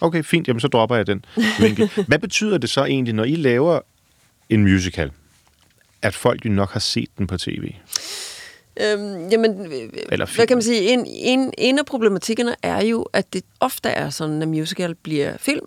[0.01, 0.49] Okay, fint.
[0.49, 1.25] Jamen, så dropper jeg den
[1.61, 1.91] vinkel.
[2.09, 3.81] Hvad betyder det så egentlig, når I laver
[4.49, 5.11] en musical,
[6.03, 7.75] at folk jo nok har set den på tv?
[8.81, 9.73] Øhm, jamen,
[10.13, 10.93] Eller hvad kan man sige?
[10.93, 15.37] En, en, en af problematikkerne er jo, at det ofte er sådan, når musical bliver
[15.39, 15.67] film,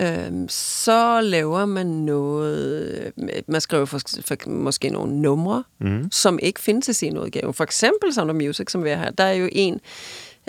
[0.00, 6.10] øhm, så laver man noget, øh, man skriver for, for, måske nogle numre, mm.
[6.10, 7.54] som ikke findes i sin udgave.
[7.54, 9.80] For eksempel Sound of Music, som vi er her, der er jo en,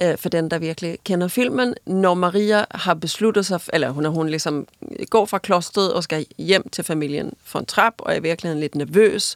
[0.02, 4.30] øh, for den, der virkelig kender filmen, når Maria har besluttet sig, eller hun, hun
[4.30, 4.68] ligesom
[5.10, 8.60] går fra klostret og skal hjem til familien for en trap, og er i virkeligheden
[8.62, 9.36] lidt nervøs,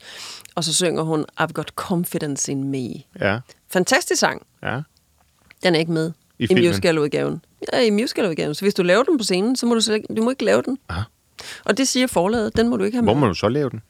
[0.56, 2.94] og så synger hun I've got confidence in me.
[3.20, 3.40] Ja,
[3.70, 4.42] Fantastisk sang.
[4.64, 4.82] ja.
[5.64, 7.42] Den er ikke med I i, musicaludgaven.
[7.88, 8.56] I musicaludgaven.
[8.56, 10.46] Så hvis du laver den på scenen, så må du, slet ikke, du må ikke
[10.46, 10.78] lave den.
[10.90, 11.02] Aha.
[11.66, 13.20] Og det siger forlaget, den må du ikke have Hvor med.
[13.22, 13.82] må du så lave den?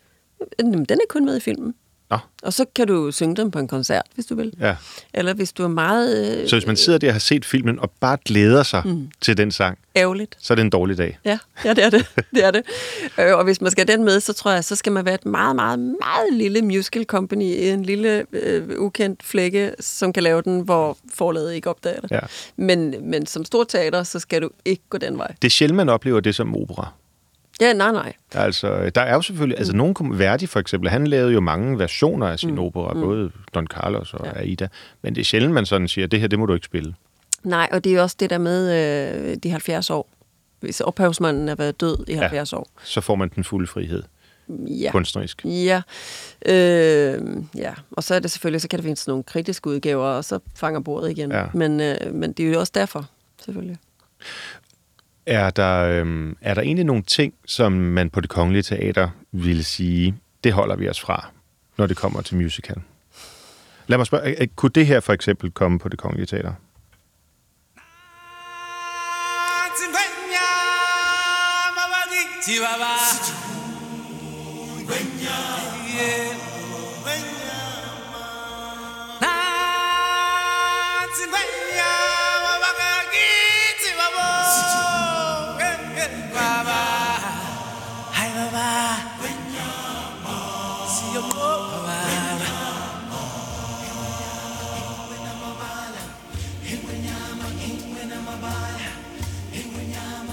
[0.60, 1.76] Jamen, Den er kun med i filmen.
[2.10, 4.54] Nå, Og så kan du synge den på en koncert, hvis du vil.
[4.60, 4.76] ja.
[5.14, 7.80] Eller hvis du er meget øh, Så hvis man sidder der og har set filmen
[7.80, 9.10] og bare glæder sig mm.
[9.22, 10.36] til den sang, ærgerligt.
[10.40, 11.18] så er det en dårlig dag.
[11.26, 12.06] Ja, ja, det er det.
[12.36, 12.64] det, er det.
[13.20, 15.26] Øh, og hvis man skal den med, så tror jeg, så skal man være et
[15.26, 20.42] meget, meget, meget lille musical company i en lille øh, ukendt flække, som kan lave
[20.42, 22.12] den, hvor forlaget ikke opdager det.
[22.12, 22.20] Ja.
[22.56, 25.34] Men, men som stor teater, så skal du ikke gå den vej.
[25.42, 26.92] Det er sjældent, man oplever det som opera.
[27.62, 28.14] Ja, nej, nej.
[28.34, 31.80] Altså, der er jo selvfølgelig, altså nogen, kom- Verdi for eksempel, han lavede jo mange
[31.80, 32.60] versioner af sin mm.
[32.60, 34.32] opera, både Don Carlos og ja.
[34.36, 34.40] Ja.
[34.40, 34.68] Aida,
[35.02, 36.96] men det er sjældent, man sådan siger, det her, det må du ikke spille.
[37.44, 38.72] Nej, og det er også det der med
[39.32, 40.10] øh, de 70 år.
[40.60, 42.68] Hvis ophavsmanden har været død i 70 år.
[42.84, 44.04] Så får man den fulde frihed,
[44.68, 44.92] Ja.
[44.92, 45.42] kunstnerisk.
[45.46, 45.82] Ja.
[46.46, 47.22] Øh,
[47.56, 50.40] ja, og så er det selvfølgelig, så kan der findes nogle kritiske udgaver, og så
[50.56, 51.32] fanger bordet igen.
[51.32, 51.44] Ja.
[51.54, 53.06] Men, øh, men det er jo også derfor,
[53.46, 53.78] selvfølgelig.
[55.26, 59.64] Er der, øhm, er der egentlig nogle ting, som man på det kongelige teater ville
[59.64, 61.30] sige, det holder vi os fra,
[61.78, 62.82] når det kommer til musical?
[63.88, 66.54] Lad mig spørge, øh, kunne det her for eksempel komme på det kongelige teater?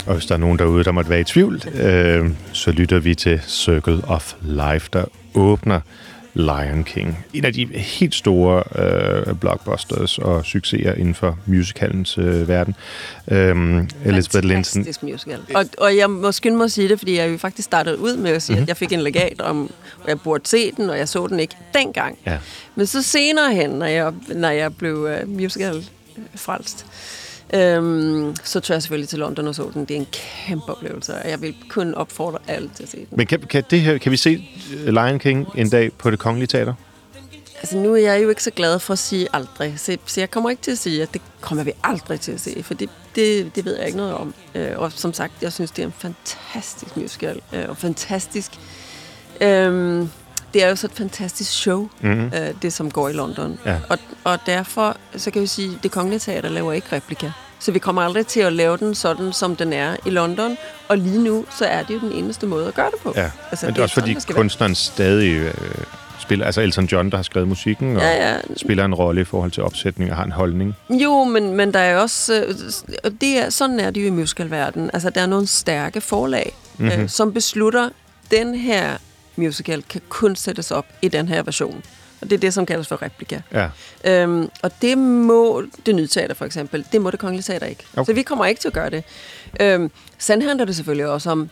[0.06, 3.14] Og hvis der er nogen derude, der måtte være i tvivl, øh, så lytter vi
[3.14, 5.80] til Circle of Life, der åbner
[6.34, 7.24] Lion King.
[7.34, 12.74] En af de helt store øh, blockbusters og succeser inden for musicalens øh, verden.
[13.30, 14.48] Øh, Elizabeth.
[14.48, 15.38] Fantastisk musical.
[15.54, 18.30] Og, og jeg må mig at sige det, fordi jeg jo faktisk startede ud med
[18.30, 18.58] at sige, Mhm.
[18.58, 18.62] mm-hmm.
[18.62, 19.70] at jeg fik en legat om,
[20.02, 22.18] og jeg burde se den, og jeg så den ikke dengang.
[22.26, 22.38] Ja.
[22.74, 26.86] Men så senere hen, når jeg, når jeg blev uh, musical øh, frelst,
[27.54, 29.84] øhm, så tog jeg selvfølgelig til London og så den.
[29.84, 33.06] Det er en kæmpe oplevelse, og jeg vil kun opfordre alle til at se den.
[33.10, 36.18] Men kan, kan, det her, kan vi se øh, Lion King en dag på det
[36.18, 36.74] kongelige teater?
[37.56, 40.30] Altså, nu er jeg jo ikke så glad for at sige aldrig, så, så jeg
[40.30, 42.90] kommer ikke til at sige, at det kommer vi aldrig til at se, for det,
[43.14, 44.34] det, det ved jeg ikke noget om.
[44.54, 48.50] Øh, og som sagt, jeg synes, det er en fantastisk musical, øh, og fantastisk...
[49.40, 50.06] Øh,
[50.54, 52.26] det er jo så et fantastisk show, mm-hmm.
[52.36, 53.58] øh, det som går i London.
[53.66, 53.76] Ja.
[53.88, 57.30] Og, og derfor, så kan vi sige, at det kongelige teater laver ikke replika.
[57.58, 60.56] Så vi kommer aldrig til at lave den sådan, som den er i London.
[60.88, 63.12] Og lige nu, så er det jo den eneste måde at gøre det på.
[63.16, 64.42] Ja, altså, men det er også sådan, fordi skal være.
[64.42, 65.54] kunstneren stadig øh,
[66.18, 68.36] spiller, altså Elton John, der har skrevet musikken, og Ja, ja.
[68.56, 70.74] spiller en rolle i forhold til opsætning og har en holdning.
[70.90, 72.34] Jo, men, men der er også...
[72.48, 72.54] øh,
[73.04, 74.90] Og det er, sådan er det jo i musicalverdenen.
[74.92, 76.86] Altså, der er nogle stærke forlag, Mhm.
[76.88, 77.02] mm-hmm.
[77.02, 77.88] øh, som beslutter,
[78.30, 78.90] den her
[79.36, 81.84] musical kan kun sættes op i den her version.
[82.20, 83.40] Og det er det, som kaldes for replika.
[83.52, 83.68] Ja.
[84.04, 87.84] Øhm, og det må det nye teater for eksempel, det må det kongelige teater ikke.
[87.96, 88.04] Okay.
[88.04, 89.04] Så vi kommer ikke til at gøre det.
[89.60, 91.50] Øhm, sådan handler det selvfølgelig også om,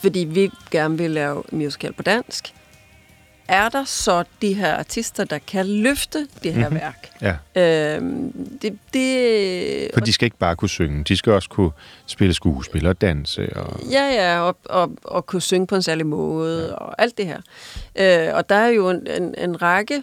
[0.00, 2.54] fordi vi gerne vil lave musical på dansk,
[3.48, 6.80] er der så de her artister, der kan løfte det her mm-hmm.
[6.80, 7.10] værk?
[7.54, 7.96] ja.
[7.96, 8.32] Øhm,
[8.62, 11.70] det, det, For de skal ikke bare kunne synge, de skal også kunne
[12.06, 13.56] spille skuespil og danse.
[13.56, 13.80] Og...
[13.90, 16.74] Ja, ja, og, og, og kunne synge på en særlig måde, ja.
[16.74, 17.40] og alt det her.
[17.96, 20.02] Øh, og der er jo en, en, en række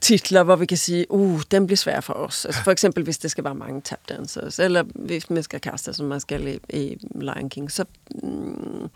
[0.00, 2.44] titler, hvor vi kan sige, uh, den bliver svær for os.
[2.44, 5.94] Altså for eksempel, hvis det skal være mange tap dancers, eller hvis man skal kaste,
[5.94, 7.72] som man skal i, i Lion King.
[7.72, 7.84] Så,
[8.22, 8.88] mm,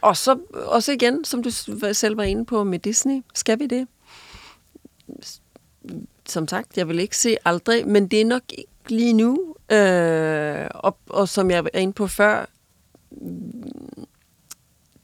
[0.00, 1.50] og så også igen, som du
[1.92, 3.86] selv var inde på med Disney, skal vi det?
[6.26, 9.54] Som sagt, jeg vil ikke se aldrig, men det er nok ikke lige nu.
[9.70, 12.46] Øh, og, og som jeg var inde på før,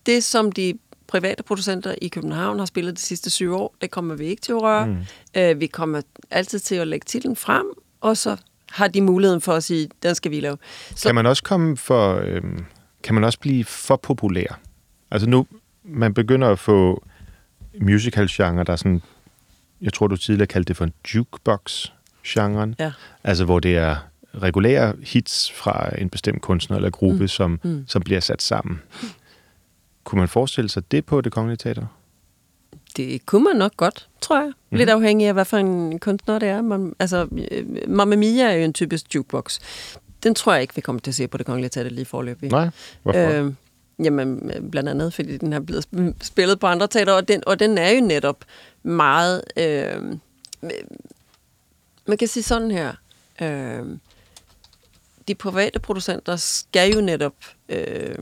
[0.07, 4.15] det som de private producenter i København har spillet de sidste syv år, det kommer
[4.15, 4.87] vi ikke til at røre.
[4.87, 4.97] Mm.
[5.37, 7.67] Øh, vi kommer altid til at lægge titlen frem,
[8.01, 8.37] og så
[8.71, 10.59] har de muligheden for at sige, den skal vi lave.
[10.95, 12.65] Så Kan man også komme for, øhm,
[13.03, 14.61] kan man også blive for populær?
[15.13, 15.47] Altså nu,
[15.85, 17.05] man begynder at få
[17.81, 19.03] musical-genre, der er sådan,
[19.81, 22.75] jeg tror du tidligere kaldte det for en jukebox-genren.
[22.79, 22.93] Ja.
[23.25, 23.97] Altså hvor det er
[24.35, 27.29] regulære hits fra en bestemt kunstner eller gruppe, mm.
[27.29, 27.85] Som, mm.
[27.89, 28.81] som bliver sat sammen.
[30.05, 31.87] Kunne man forestille sig det på det kongelige teater?
[32.97, 34.53] det kunne man nok godt, tror jeg.
[34.71, 34.79] Mhm.
[34.79, 36.63] Lidt afhængig af, hvad for en kunstner det er.
[36.63, 39.59] Man, altså, øh, Mamma Mia er jo en typisk jukebox.
[40.23, 42.51] Den tror jeg ikke, vi kommer til at se på det kongelige teater lige forløbig.
[42.51, 42.69] Nej,
[43.03, 43.31] hvorfor?
[43.31, 43.53] Øh,
[43.99, 47.43] jamen, øh, blandt andet, fordi den har blevet sp- spillet på andre teater, og den,
[47.47, 48.45] og den er jo netop
[48.83, 49.43] meget...
[49.57, 50.17] Øh,
[52.07, 52.93] man kan sige sådan her.
[53.43, 53.99] Øh,
[55.29, 57.35] de private producenter skal jo netop...
[57.69, 58.15] Øh,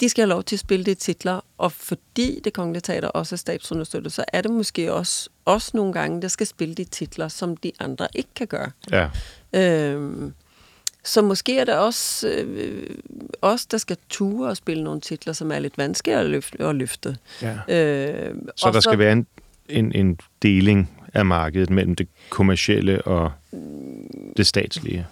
[0.00, 3.34] de skal have lov til at spille det titler, og fordi det kongelige teater også
[3.34, 7.28] er statsunderstøttet, så er det måske også, også nogle gange, der skal spille de titler,
[7.28, 8.70] som de andre ikke kan gøre.
[8.90, 9.08] ja.
[9.52, 10.34] Øhm,
[11.06, 12.96] så måske er det også øh,
[13.42, 16.62] os, der skal ture og spille nogle titler, som er lidt vanskeligere at løfte.
[16.64, 17.16] At løfte.
[17.42, 17.54] ja.
[17.68, 19.26] Øh, Så der skal være en,
[19.68, 23.32] en, en deling af markedet mellem det kommercielle og
[24.36, 25.06] det statslige.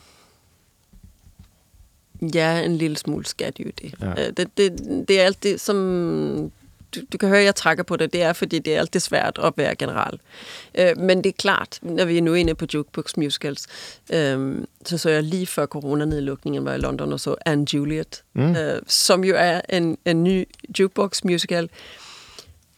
[2.35, 3.95] Ja, en lille smule skal det jo det.
[4.01, 4.21] Ja.
[4.23, 4.31] Ja.
[4.31, 5.05] Det, det.
[5.09, 6.53] Det er alt det, som...
[6.95, 8.13] Du, du kan høre, at jeg trækker på det.
[8.13, 10.19] Det er, fordi det er altid svært at være general.
[10.75, 13.67] Øh, men det er klart, når vi er nu inde på Jukebox Musicals,
[14.13, 18.57] øh, så så jeg lige før coronanedlukningen var i London og så Anne Juliet, mm.
[18.57, 21.69] øh, som jo er en, en ny Jukebox Musical,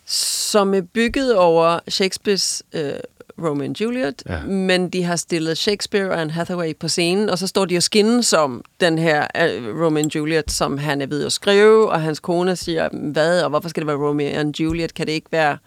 [0.07, 2.93] som er bygget over Shakespeares øh,
[3.39, 4.43] Romeo and Juliet, Ja.
[4.47, 7.83] men de har stillet Shakespeare og Anne Hathaway på scenen, og så står de og
[7.83, 12.01] skinner som den her øh, Romeo and Juliet, som han er ved at skrive, og
[12.01, 14.95] hans kone siger, hvad, og hvorfor skal det være Romeo and Juliet?
[14.95, 15.59] Kan det ikke være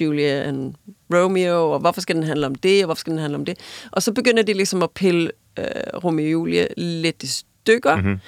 [0.00, 0.74] Julia and
[1.14, 3.58] Romeo, og hvorfor skal den handle om det, og hvorfor skal den handle om det?
[3.92, 5.64] Og så begynder de ligesom at pille øh,
[6.04, 8.18] Romeo og Julie lidt i stykker, mm-hmm.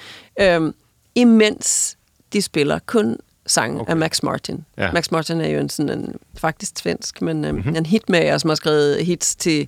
[0.41, 0.73] øhm,
[1.15, 1.97] imens
[2.33, 3.17] de spiller kun
[3.51, 3.91] sang okay.
[3.91, 4.65] af Max Martin.
[4.77, 4.91] Ja.
[4.91, 7.75] Max Martin er jo en sådan en, faktisk svensk, men øhm, mm-hmm.
[7.75, 9.67] en hitmager, som har skrevet hits til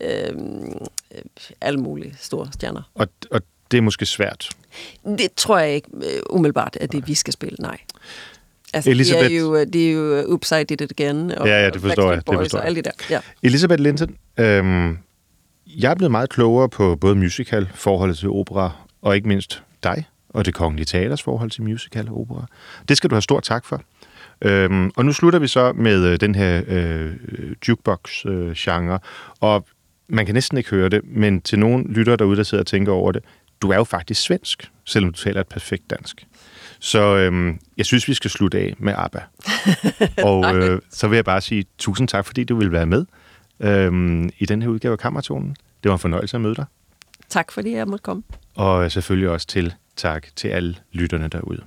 [0.00, 0.32] øh,
[1.60, 2.82] alle mulige store stjerner.
[2.94, 4.48] Og, og det er måske svært.
[5.04, 7.78] Det tror jeg ikke øh, umiddelbart, at det vi skal spille, nej.
[8.72, 11.46] Altså, Elisabeth- det er jo, øh, det er jo Oops, I Did It Again, og,
[11.46, 12.66] Ja, ja, det og forstår jeg, det forstår og jeg.
[12.66, 12.90] alle de der.
[13.10, 13.20] Ja.
[13.42, 14.98] Elisabeth Linton, øhm,
[15.66, 18.72] jeg er blevet meget klogere på både musical, forholdet til opera,
[19.02, 20.04] og ikke mindst dig
[20.34, 22.46] og det kongelige teaters forhold til musical og opera.
[22.88, 23.82] Det skal du have stor tak for.
[24.42, 27.12] Øhm, og nu slutter vi så med øh, den her øh,
[27.68, 28.98] jukebox-genre,
[29.40, 29.66] og
[30.08, 32.92] man kan næsten ikke høre det, men til nogle lyttere derude, der sidder og tænker
[32.92, 33.22] over det,
[33.62, 36.26] du er jo faktisk svensk, selvom du taler et perfekt dansk.
[36.78, 39.22] Så øhm, jeg synes, vi skal slutte af med ABBA.
[40.28, 43.04] og øh, så vil jeg bare sige tusind tak, fordi du vil være med
[43.60, 45.56] øhm, i den her udgave af Kammertonen.
[45.82, 46.64] Det var en fornøjelse at møde dig.
[47.28, 48.22] Tak fordi jeg måtte komme.
[48.54, 51.64] Og selvfølgelig også til tak til alle lytterne derude.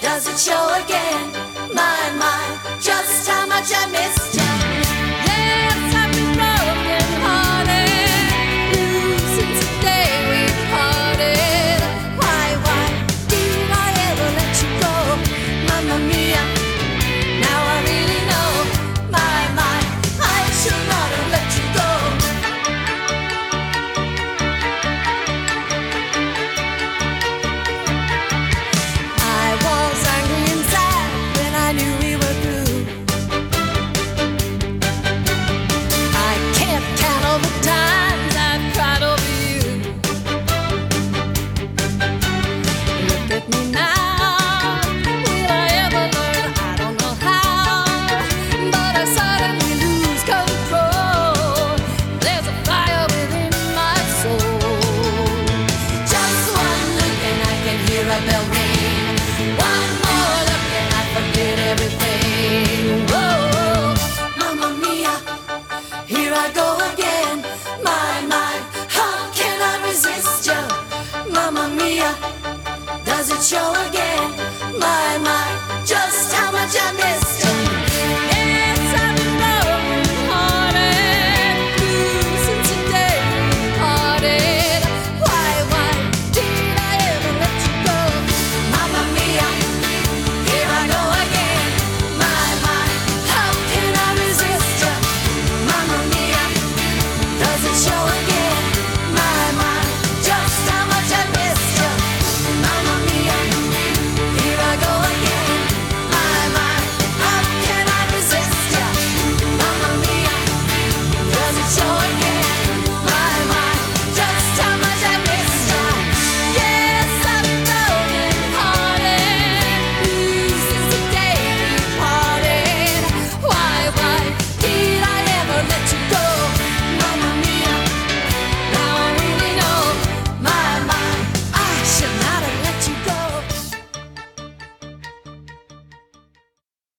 [0.00, 1.32] Does it show again?
[1.74, 4.23] My, my, just how much I missed